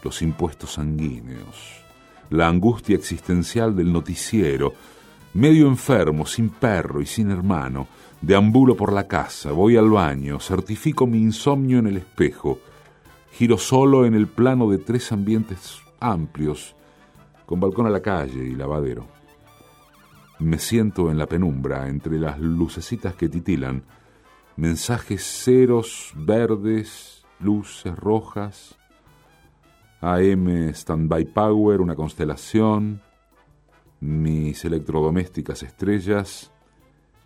los 0.03 0.23
impuestos 0.23 0.73
sanguíneos 0.73 1.86
la 2.31 2.49
angustia 2.49 2.97
existencial 2.97 3.75
del 3.77 3.93
noticiero, 3.93 4.73
medio 5.35 5.69
enfermo, 5.69 6.27
sin 6.27 6.49
perro 6.49 7.01
y 7.01 7.07
sin 7.07 7.31
hermano, 7.31 7.89
deambulo 8.21 8.77
por 8.77 8.93
la 8.93 9.07
casa, 9.07 9.53
voy 9.53 9.77
al 9.77 9.91
baño, 9.91 10.41
certifico 10.41 11.07
mi 11.07 11.19
insomnio 11.19 11.79
en 11.79 11.87
el 11.87 11.99
espejo, 11.99 12.59
giro 13.33 13.59
solo 13.59 14.07
en 14.07 14.15
el 14.15 14.27
plano 14.27 14.71
de 14.71 14.79
tres 14.79 15.13
ambientes 15.13 15.79
amplios, 16.01 16.75
con 17.45 17.61
balcón 17.61 17.87
a 17.87 17.91
la 17.91 18.01
calle 18.01 18.45
y 18.45 18.55
lavadero. 18.55 19.07
Me 20.39 20.59
siento 20.59 21.11
en 21.11 21.19
la 21.19 21.27
penumbra, 21.27 21.89
entre 21.89 22.19
las 22.19 22.39
lucecitas 22.39 23.15
que 23.15 23.29
titilan, 23.29 23.85
mensajes 24.57 25.23
ceros, 25.23 26.13
verdes, 26.15 27.25
luces 27.41 27.95
rojas, 27.97 28.77
AM 30.07 30.73
Standby 30.73 31.25
Power, 31.25 31.81
una 31.81 31.97
constelación, 31.97 33.03
mis 33.99 34.65
electrodomésticas 34.65 35.65
estrellas, 35.65 36.53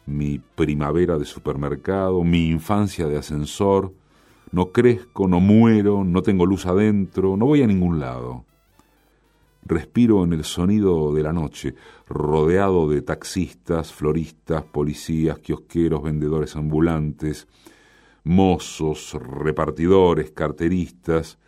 mi 0.07 0.39
primavera 0.39 1.18
de 1.18 1.26
supermercado, 1.26 2.24
mi 2.24 2.49
infancia 2.49 3.07
de 3.07 3.18
ascensor, 3.18 3.93
no 4.51 4.72
crezco, 4.72 5.28
no 5.28 5.41
muero, 5.41 6.05
no 6.05 6.22
tengo 6.22 6.47
luz 6.47 6.64
adentro, 6.64 7.37
no 7.37 7.45
voy 7.45 7.61
a 7.61 7.66
ningún 7.66 8.01
lado. 8.01 8.47
Respiro 9.62 10.24
en 10.24 10.33
el 10.33 10.45
sonido 10.45 11.12
de 11.12 11.22
la 11.22 11.35
noche, 11.35 11.74
rodeado 12.09 12.89
de 12.89 13.03
taxistas, 13.03 13.93
floristas, 13.93 14.64
policías, 14.64 15.39
kiosqueros, 15.39 16.03
vendedores 16.03 16.57
ambulantes, 16.57 17.47
mozos, 18.24 19.12
repartidores, 19.20 20.31
carteristas, 20.31 21.39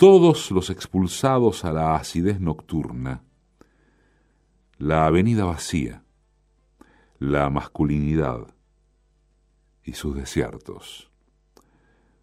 todos 0.00 0.50
los 0.50 0.70
expulsados 0.70 1.62
a 1.66 1.74
la 1.74 1.94
acidez 1.94 2.40
nocturna, 2.40 3.22
la 4.78 5.04
avenida 5.04 5.44
vacía, 5.44 6.04
la 7.18 7.50
masculinidad 7.50 8.46
y 9.84 9.92
sus 9.92 10.16
desiertos. 10.16 11.10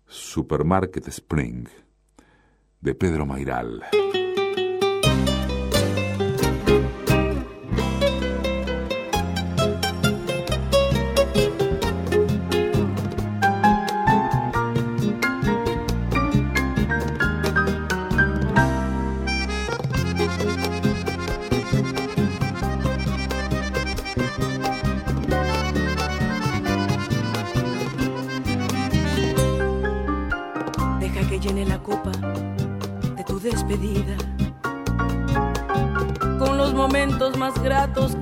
Supermarket 0.07 1.07
Spring, 1.09 1.67
de 2.82 2.95
Pedro 2.95 3.28
Mairal. 3.28 3.84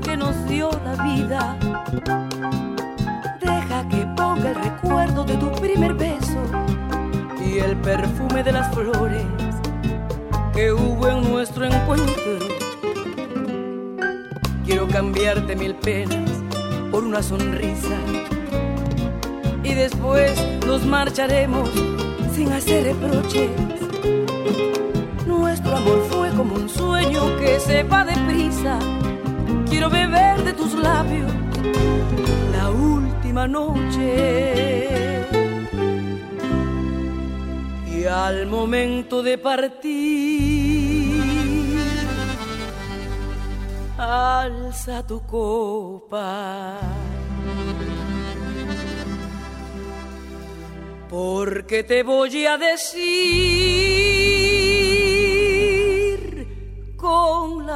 Que 0.01 0.17
nos 0.17 0.45
dio 0.45 0.69
la 0.83 1.03
vida. 1.03 1.57
Deja 3.39 3.87
que 3.89 4.05
ponga 4.15 4.49
el 4.49 4.55
recuerdo 4.55 5.23
de 5.23 5.37
tu 5.37 5.51
primer 5.53 5.93
beso 5.93 6.41
y 7.43 7.59
el 7.59 7.75
perfume 7.77 8.43
de 8.43 8.51
las 8.51 8.73
flores 8.73 9.25
que 10.53 10.71
hubo 10.71 11.07
en 11.07 11.31
nuestro 11.31 11.65
encuentro. 11.65 12.39
Quiero 14.65 14.87
cambiarte 14.87 15.55
mil 15.55 15.75
penas 15.75 16.29
por 16.91 17.03
una 17.03 17.21
sonrisa 17.21 17.97
y 19.63 19.73
después 19.73 20.31
nos 20.65 20.85
marcharemos 20.85 21.69
sin 22.33 22.51
hacer 22.51 22.83
reproches. 22.85 23.74
Como 26.35 26.55
un 26.55 26.69
sueño 26.69 27.37
que 27.37 27.59
se 27.59 27.83
va 27.83 28.03
deprisa 28.03 28.79
quiero 29.69 29.89
beber 29.89 30.43
de 30.43 30.53
tus 30.53 30.73
labios 30.73 31.31
la 32.51 32.69
última 32.69 33.47
noche. 33.47 35.25
Y 37.87 38.05
al 38.05 38.47
momento 38.47 39.23
de 39.23 39.37
partir, 39.37 41.21
alza 43.97 45.05
tu 45.05 45.25
copa. 45.25 46.79
Porque 51.09 51.83
te 51.83 52.03
voy 52.03 52.45
a 52.45 52.57
decir 52.57 54.14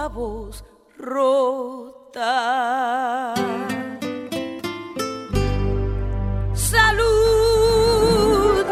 voz 0.08 0.64
rota. 0.98 2.24
Salud, 6.54 7.06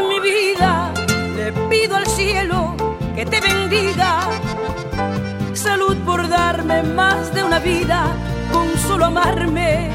mi 0.10 0.20
vida, 0.20 0.94
le 1.36 1.52
pido 1.70 1.96
al 1.98 2.06
cielo 2.08 2.76
que 3.16 3.26
te 3.26 3.42
bendiga. 3.42 4.20
Salud 5.54 5.98
por 6.06 6.28
darme 6.30 6.84
más 6.84 7.34
de 7.34 7.44
una 7.44 7.60
vida 7.60 8.06
con 8.52 8.68
solo 8.78 9.06
amarme. 9.06 9.92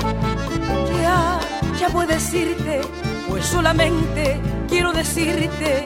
Ya, 1.00 1.40
ya 1.78 1.88
puedes 1.88 2.32
irte, 2.34 2.80
pues 3.28 3.46
solamente 3.46 4.40
quiero 4.68 4.92
decirte 4.92 5.84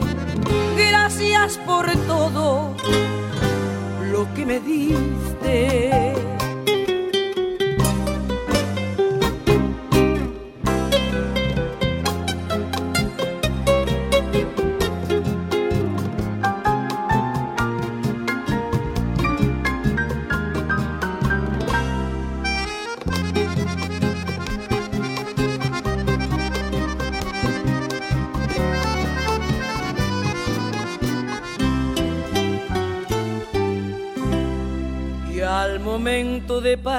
gracias 0.77 1.59
por 1.59 1.91
todo 2.07 2.75
lo 4.17 4.27
que 4.35 4.47
me 4.47 4.59
diste. 4.61 6.36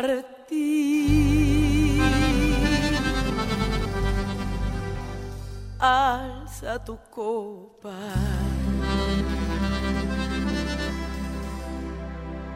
Partir. 0.02 1.98
Alza 5.80 6.84
tu 6.84 6.98
copa. 7.10 7.98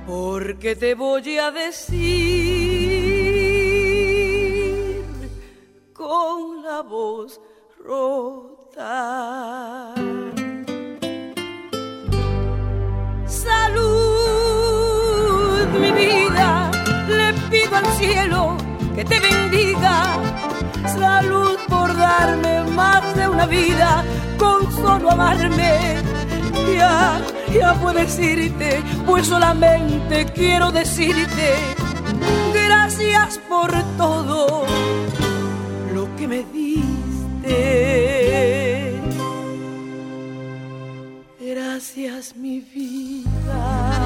Porque 0.07 0.75
te 0.75 0.95
voy 0.95 1.37
a 1.37 1.51
decir 1.51 2.70
Ya, 26.81 27.21
ya 27.53 27.73
puedes 27.75 28.17
irte, 28.17 28.81
pues 29.05 29.27
solamente 29.27 30.25
quiero 30.33 30.71
decirte 30.71 31.55
gracias 32.53 33.37
por 33.47 33.71
todo 33.97 34.65
lo 35.93 36.15
que 36.15 36.27
me 36.27 36.43
diste. 36.51 37.51
Gracias 41.39 42.35
mi 42.35 42.59
vida. 42.59 44.01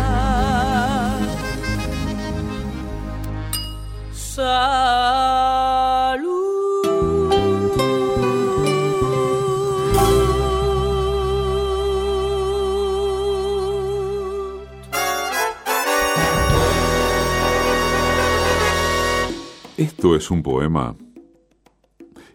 Esto 20.05 20.15
es 20.15 20.29
un 20.29 20.43
poema. 20.43 20.95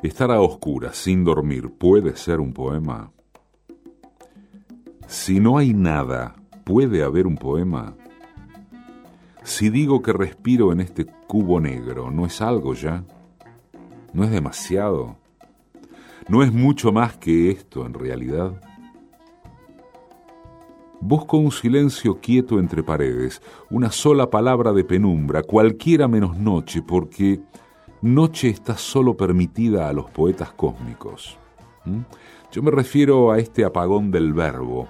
Estar 0.03 0.33
a 0.33 0.41
oscuras 0.41 0.97
sin 0.97 1.23
dormir 1.23 1.71
puede 1.71 2.17
ser 2.17 2.41
un 2.41 2.53
poema. 2.53 3.13
Si 5.07 5.39
no 5.39 5.57
hay 5.57 5.73
nada, 5.73 6.35
¿puede 6.65 7.05
haber 7.05 7.29
un 7.29 7.37
poema? 7.37 7.95
Si 9.45 9.71
digo 9.71 10.03
que 10.03 10.13
respiro 10.13 10.73
en 10.73 10.81
este 10.81 11.07
cubo 11.29 11.61
negro, 11.61 12.11
¿no 12.11 12.27
es 12.27 12.41
algo 12.41 12.75
ya? 12.75 13.05
¿No 14.13 14.25
es 14.25 14.33
demasiado? 14.33 15.19
¿No 16.27 16.43
es 16.43 16.53
mucho 16.53 16.91
más 16.91 17.19
que 17.19 17.53
esto 17.53 17.87
en 17.87 17.95
realidad? 17.95 18.61
Busco 21.03 21.39
un 21.39 21.51
silencio 21.51 22.21
quieto 22.21 22.59
entre 22.59 22.83
paredes, 22.83 23.41
una 23.71 23.91
sola 23.91 24.29
palabra 24.29 24.73
de 24.73 24.85
penumbra, 24.85 25.43
cualquiera 25.43 26.09
menos 26.09 26.37
noche, 26.37 26.83
porque 26.83 27.41
noche 28.03 28.51
está 28.51 28.77
solo 28.77 29.17
permitida 29.17 29.89
a 29.89 29.95
los 29.95 30.11
poetas 30.11 30.53
cósmicos. 30.53 31.39
¿Mm? 31.87 32.01
Yo 32.53 32.63
me 32.63 32.71
refiero 32.71 33.33
a 33.33 33.39
este 33.39 33.65
apagón 33.65 34.11
del 34.11 34.35
verbo, 34.35 34.89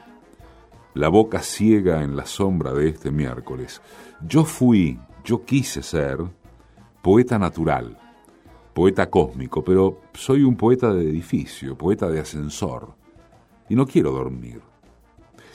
la 0.95 1.09
boca 1.09 1.43
ciega 1.43 2.03
en 2.03 2.17
la 2.17 2.27
sombra 2.27 2.73
de 2.73 2.89
este 2.89 3.13
miércoles. 3.13 3.81
Yo 4.27 4.45
fui, 4.45 4.99
yo 5.25 5.45
quise 5.45 5.81
ser 5.81 6.19
poeta 7.03 7.39
natural, 7.39 7.97
poeta 8.75 9.09
cósmico, 9.09 9.63
pero 9.63 10.01
soy 10.13 10.43
un 10.43 10.57
poeta 10.57 10.93
de 10.93 11.09
edificio, 11.09 11.79
poeta 11.79 12.09
de 12.09 12.19
ascensor, 12.19 12.95
y 13.69 13.77
no 13.77 13.87
quiero 13.87 14.11
dormir. 14.11 14.70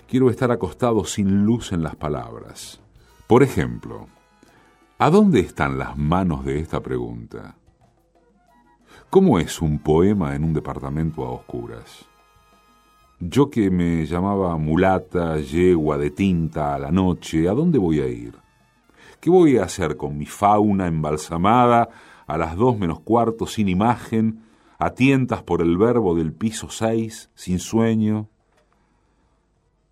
Quiero 0.08 0.30
estar 0.30 0.52
acostado 0.52 1.04
sin 1.04 1.46
luz 1.46 1.72
en 1.72 1.82
las 1.82 1.96
palabras. 1.96 2.80
Por 3.26 3.42
ejemplo, 3.42 4.06
¿a 5.00 5.10
dónde 5.10 5.40
están 5.40 5.80
las 5.80 5.98
manos 5.98 6.46
de 6.46 6.60
esta 6.60 6.80
pregunta? 6.80 7.56
¿Cómo 9.10 9.40
es 9.40 9.64
un 9.64 9.80
poema 9.80 10.36
en 10.36 10.44
un 10.44 10.54
departamento 10.54 11.26
a 11.26 11.32
oscuras? 11.32 12.06
Yo 13.20 13.50
que 13.50 13.72
me 13.72 14.06
llamaba 14.06 14.56
mulata, 14.58 15.40
yegua 15.40 15.98
de 15.98 16.12
tinta 16.12 16.76
a 16.76 16.80
la 16.80 16.92
noche, 16.92 17.50
¿a 17.50 17.54
dónde 17.54 17.80
voy 17.80 18.00
a 18.00 18.08
ir? 18.08 18.36
¿Qué 19.20 19.32
voy 19.32 19.58
a 19.58 19.64
hacer 19.64 19.98
con 19.98 20.20
mi 20.20 20.28
fauna 20.28 20.86
embalsamada 20.86 21.90
a 22.28 22.38
las 22.38 22.56
dos 22.56 22.78
menos 22.78 23.00
cuarto 23.00 23.48
sin 23.48 23.70
imagen, 23.70 24.44
a 24.78 24.92
tientas 24.92 25.42
por 25.42 25.64
el 25.64 25.80
verbo 25.80 26.14
del 26.14 26.32
piso 26.32 26.70
seis, 26.70 27.32
sin 27.34 27.58
sueño? 27.58 28.30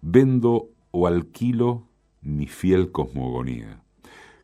Vendo 0.06 0.70
o 0.92 1.08
alquilo 1.08 1.88
mi 2.22 2.46
fiel 2.48 2.92
cosmogonía. 2.92 3.82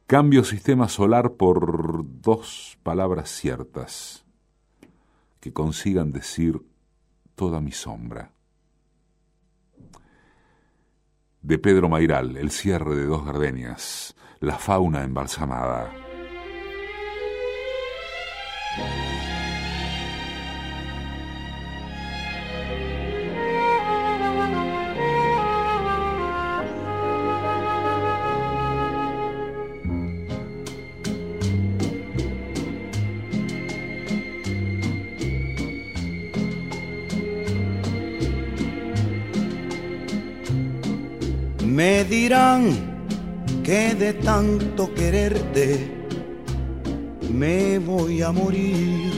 Cambio 0.08 0.46
sistema 0.46 0.88
solar 0.88 1.34
por 1.34 2.06
dos 2.22 2.78
palabras 2.82 3.30
ciertas 3.30 4.26
que 5.42 5.52
consigan 5.52 6.14
decir 6.14 6.62
toda 7.36 7.60
mi 7.60 7.74
sombra. 7.74 8.32
De 11.42 11.60
Pedro 11.60 11.90
Mairal, 11.90 12.38
el 12.38 12.52
cierre 12.52 12.96
de 12.96 13.06
dos 13.06 13.26
gardenias, 13.26 14.16
la 14.40 14.58
fauna 14.58 15.04
embalsamada. 15.04 15.92
Dirán 42.10 42.64
que 43.64 43.94
de 43.94 44.14
tanto 44.14 44.94
quererte 44.94 45.92
me 47.32 47.78
voy 47.78 48.22
a 48.24 48.32
morir. 48.32 49.12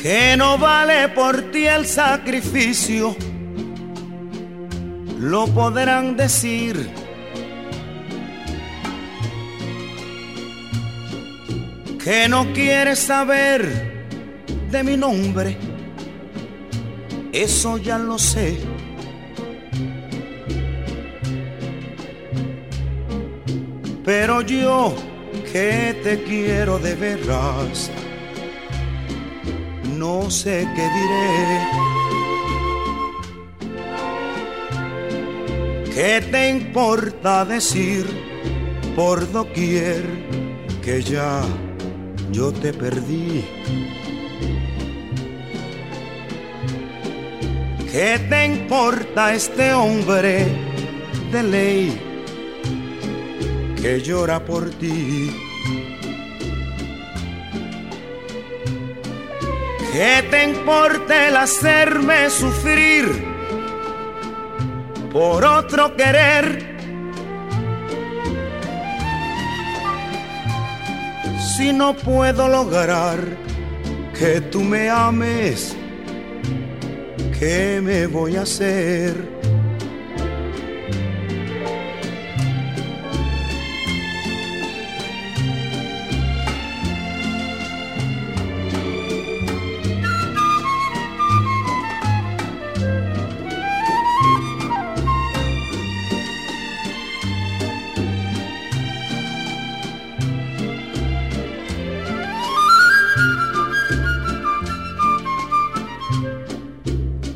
Que 0.00 0.36
no 0.36 0.58
vale 0.58 1.08
por 1.08 1.50
ti 1.50 1.66
el 1.66 1.86
sacrificio, 1.86 3.16
lo 5.18 5.46
podrán 5.48 6.16
decir. 6.16 6.88
Que 12.04 12.28
no 12.28 12.52
quieres 12.52 13.00
saber 13.00 13.60
de 14.70 14.82
mi 14.82 14.96
nombre 14.96 15.77
eso 17.42 17.78
ya 17.78 17.98
lo 17.98 18.18
sé. 18.18 18.58
Pero 24.04 24.40
yo 24.40 24.94
que 25.52 25.96
te 26.02 26.24
quiero 26.24 26.78
de 26.78 26.94
veras, 26.94 27.90
no 29.96 30.30
sé 30.30 30.66
qué 30.74 30.86
diré. 30.98 31.88
¿Qué 35.94 36.26
te 36.30 36.50
importa 36.50 37.44
decir 37.44 38.04
por 38.96 39.30
doquier 39.30 40.02
que 40.82 41.02
ya 41.02 41.42
yo 42.32 42.52
te 42.52 42.72
perdí? 42.72 43.44
¿Qué 47.90 48.18
te 48.28 48.44
importa 48.44 49.32
este 49.32 49.72
hombre 49.72 50.46
de 51.32 51.42
ley 51.42 52.00
que 53.80 54.02
llora 54.02 54.44
por 54.44 54.68
ti? 54.72 55.34
¿Qué 59.90 60.22
te 60.30 60.44
importa 60.44 61.28
el 61.28 61.36
hacerme 61.38 62.28
sufrir 62.28 63.06
por 65.10 65.42
otro 65.42 65.96
querer? 65.96 66.76
Si 71.56 71.72
no 71.72 71.94
puedo 71.94 72.48
lograr 72.48 73.18
que 74.18 74.42
tú 74.42 74.60
me 74.60 74.90
ames, 74.90 75.77
¿qué 77.38 77.80
me 77.82 78.06
voy 78.06 78.36
a 78.36 78.42
hacer? 78.42 79.37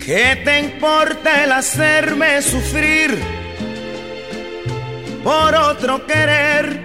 ¿Qué 0.04 0.42
te 0.44 0.58
importa 0.58 1.44
el 1.44 1.52
hacerme 1.52 2.42
sufrir 2.42 3.16
por 5.22 5.54
otro 5.54 6.04
querer? 6.08 6.82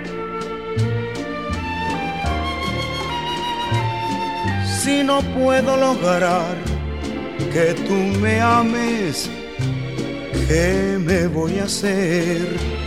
Si 4.84 5.04
no 5.04 5.22
puedo 5.22 5.78
lograr 5.78 6.56
que 7.52 7.74
tú 7.88 7.96
me 8.22 8.40
ames, 8.40 9.28
¿qué 10.48 11.00
me 11.00 11.26
voy 11.26 11.58
a 11.58 11.64
hacer? 11.64 12.87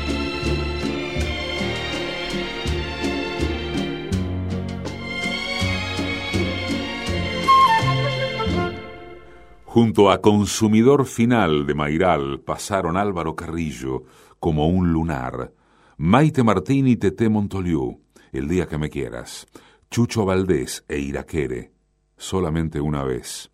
Junto 9.72 10.10
a 10.10 10.20
Consumidor 10.20 11.06
Final 11.06 11.64
de 11.64 11.74
Mairal 11.76 12.40
pasaron 12.40 12.96
Álvaro 12.96 13.36
Carrillo 13.36 14.02
como 14.40 14.66
un 14.66 14.92
lunar, 14.92 15.52
Maite 15.96 16.42
Martín 16.42 16.88
y 16.88 16.96
Tete 16.96 17.28
Montoliu, 17.28 18.00
El 18.32 18.48
día 18.48 18.66
que 18.66 18.78
me 18.78 18.90
quieras, 18.90 19.46
Chucho 19.88 20.24
Valdés 20.24 20.84
e 20.88 20.98
Iraquere, 20.98 21.70
solamente 22.16 22.80
una 22.80 23.04
vez, 23.04 23.52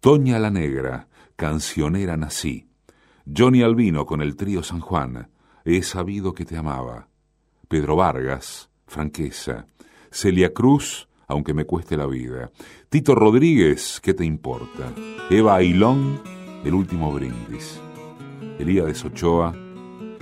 Toña 0.00 0.38
la 0.38 0.48
Negra, 0.48 1.08
Cancionera 1.36 2.16
Nací, 2.16 2.66
Johnny 3.26 3.60
Albino 3.60 4.06
con 4.06 4.22
el 4.22 4.36
trío 4.36 4.62
San 4.62 4.80
Juan, 4.80 5.28
He 5.66 5.82
sabido 5.82 6.32
que 6.32 6.46
te 6.46 6.56
amaba, 6.56 7.08
Pedro 7.68 7.94
Vargas, 7.94 8.70
Franqueza, 8.86 9.66
Celia 10.10 10.54
Cruz, 10.54 11.07
aunque 11.28 11.52
me 11.54 11.66
cueste 11.66 11.96
la 11.96 12.06
vida. 12.06 12.50
Tito 12.88 13.14
Rodríguez, 13.14 14.00
¿qué 14.02 14.14
te 14.14 14.24
importa? 14.24 14.92
Eva 15.30 15.56
Ailón, 15.56 16.20
El 16.64 16.74
último 16.74 17.12
brindis. 17.12 17.78
Elías 18.58 19.04
Ochoa, 19.04 19.54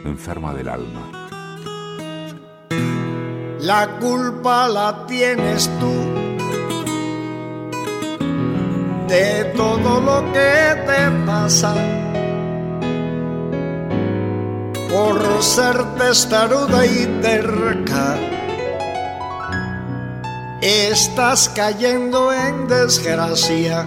Enferma 0.04 0.52
del 0.52 0.68
alma. 0.68 1.28
La 3.60 3.98
culpa 3.98 4.68
la 4.68 5.06
tienes 5.06 5.70
tú 5.80 5.92
de 9.08 9.44
todo 9.56 10.00
lo 10.00 10.32
que 10.32 10.82
te 10.86 11.26
pasa 11.26 11.74
por 14.90 15.42
ser 15.42 15.76
testaruda 15.96 16.86
y 16.86 17.06
terca 17.22 18.18
estás 20.60 21.48
cayendo 21.50 22.32
en 22.32 22.66
desgracia. 22.68 23.86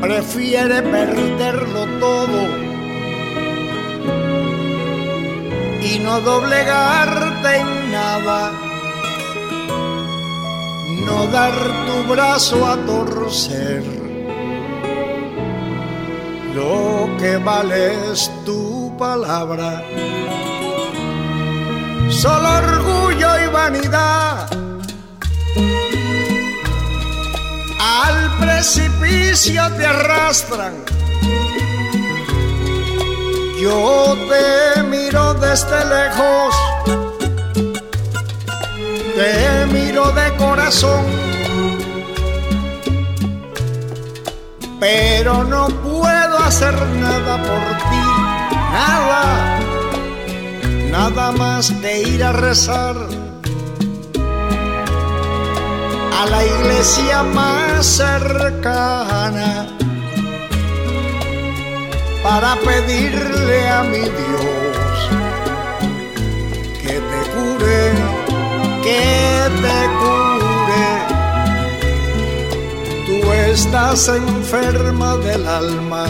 Prefiere 0.00 0.82
perderlo 0.82 1.86
todo 1.98 2.48
y 5.82 5.98
no 6.00 6.20
doblegarte 6.20 7.56
en 7.56 7.92
nada. 7.92 8.52
No 11.04 11.26
dar 11.28 11.52
tu 11.86 12.12
brazo 12.12 12.66
a 12.66 12.76
torcer. 12.76 13.82
Lo 16.54 17.08
que 17.18 17.36
vale 17.36 18.12
es 18.12 18.30
tu 18.44 18.96
palabra 18.98 19.84
solo 22.10 22.48
orgullo 22.48 23.44
y 23.44 23.46
vanidad. 23.52 24.48
Precipicio 28.40 29.62
te 29.76 29.86
arrastran. 29.86 30.74
Yo 33.60 34.16
te 34.28 34.82
miro 34.82 35.34
desde 35.34 35.84
lejos, 35.84 36.54
te 39.14 39.66
miro 39.72 40.10
de 40.10 40.36
corazón, 40.36 41.04
pero 44.80 45.44
no 45.44 45.68
puedo 45.68 46.38
hacer 46.38 46.74
nada 46.74 47.36
por 47.36 47.76
ti, 47.90 48.02
nada, 48.72 49.57
nada 50.98 51.30
más 51.30 51.70
que 51.80 52.02
ir 52.14 52.24
a 52.24 52.32
rezar 52.32 52.96
a 56.20 56.26
la 56.26 56.40
iglesia 56.44 57.22
más 57.22 57.86
cercana 57.86 59.68
para 62.24 62.56
pedirle 62.66 63.58
a 63.68 63.84
mi 63.84 64.04
Dios 64.20 64.96
que 66.82 66.94
te 67.10 67.20
cure, 67.34 67.82
que 68.86 69.04
te 69.62 69.78
cure. 70.00 70.88
Tú 73.06 73.32
estás 73.52 74.08
enferma 74.08 75.16
del 75.18 75.46
alma 75.46 76.02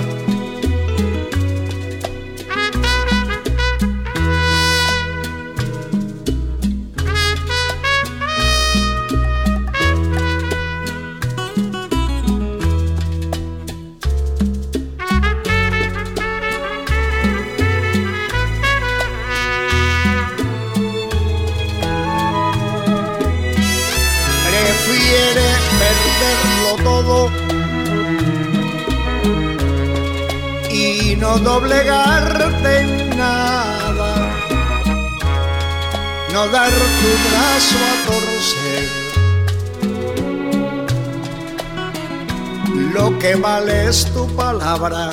doblegarte 31.36 32.80
en 32.80 33.10
nada, 33.18 34.14
no 36.32 36.48
dar 36.48 36.70
tu 36.70 37.10
brazo 37.26 37.76
a 37.90 37.94
torcer. 38.08 38.88
Lo 42.94 43.18
que 43.18 43.34
vale 43.36 43.88
es 43.88 44.06
tu 44.14 44.26
palabra, 44.34 45.10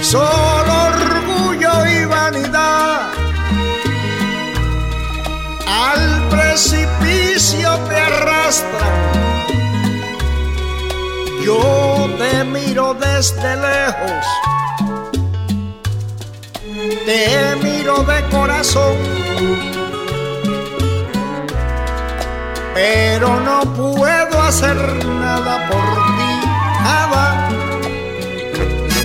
solo 0.00 0.72
orgullo 0.94 1.86
y 1.86 2.04
vanidad. 2.04 3.10
Al 5.66 6.28
precipicio 6.28 7.76
te 7.88 7.96
arrastran 7.96 9.26
yo 11.46 12.08
te 12.18 12.42
miro 12.42 12.92
desde 12.94 13.50
lejos, 13.68 14.26
te 17.06 17.56
miro 17.62 18.02
de 18.02 18.20
corazón, 18.36 18.96
pero 22.74 23.28
no 23.48 23.60
puedo 23.74 24.42
hacer 24.42 24.76
nada 25.04 25.54
por 25.68 25.86
ti, 26.16 26.34
nada, 26.82 27.48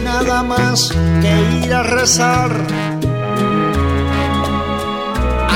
nada 0.03 0.41
más 0.41 0.89
que 1.21 1.33
ir 1.63 1.71
a 1.71 1.83
rezar 1.83 2.51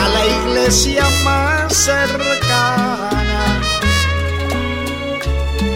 a 0.01 0.07
la 0.15 0.23
iglesia 0.39 1.03
más 1.23 1.73
cercana 1.73 2.84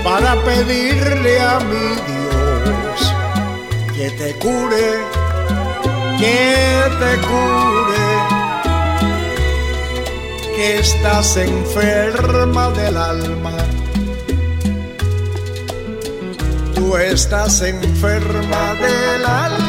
para 0.04 0.36
pedirle 0.44 1.40
a 1.42 1.60
mi 1.60 1.96
Dios 2.10 3.14
que 3.96 4.10
te 4.12 4.34
cure, 4.36 4.88
que 6.18 6.56
te 7.00 7.18
cure, 7.28 8.08
que 10.56 10.80
estás 10.80 11.38
enferma 11.38 12.70
del 12.72 12.98
alma. 12.98 13.58
Tú 16.76 16.98
estás 16.98 17.62
enferma 17.62 18.74
del 18.76 19.26
alma. 19.26 19.69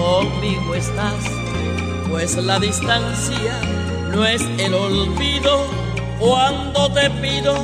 conmigo 0.00 0.74
estás, 0.74 1.24
pues 2.08 2.36
la 2.36 2.58
distancia 2.58 3.60
no 4.10 4.24
es 4.24 4.42
el 4.58 4.74
olvido 4.74 5.66
cuando 6.18 6.90
te 6.92 7.10
pido 7.10 7.54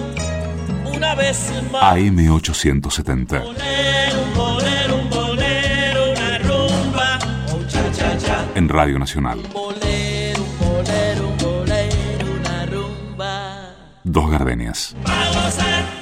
una 0.95 1.15
vez 1.15 1.51
más. 1.73 1.97
AM870. 1.97 3.43
Bolero, 3.43 4.97
un 4.97 5.11
bolero, 5.11 6.13
una 6.13 6.39
rumba, 6.39 7.19
oh, 7.53 7.65
cha, 7.67 7.93
cha, 7.93 8.19
cha. 8.19 8.45
En 8.55 8.69
Radio 8.69 8.99
Nacional. 8.99 9.41
Bolero, 9.53 10.43
un 10.43 10.59
bolero, 10.59 11.29
un 11.29 11.39
bolero, 11.39 12.27
una 12.41 12.67
rumba. 12.67 13.75
Dos 14.05 14.31
gardenias. 14.31 14.95
Vamos 15.05 15.59
a 15.59 15.96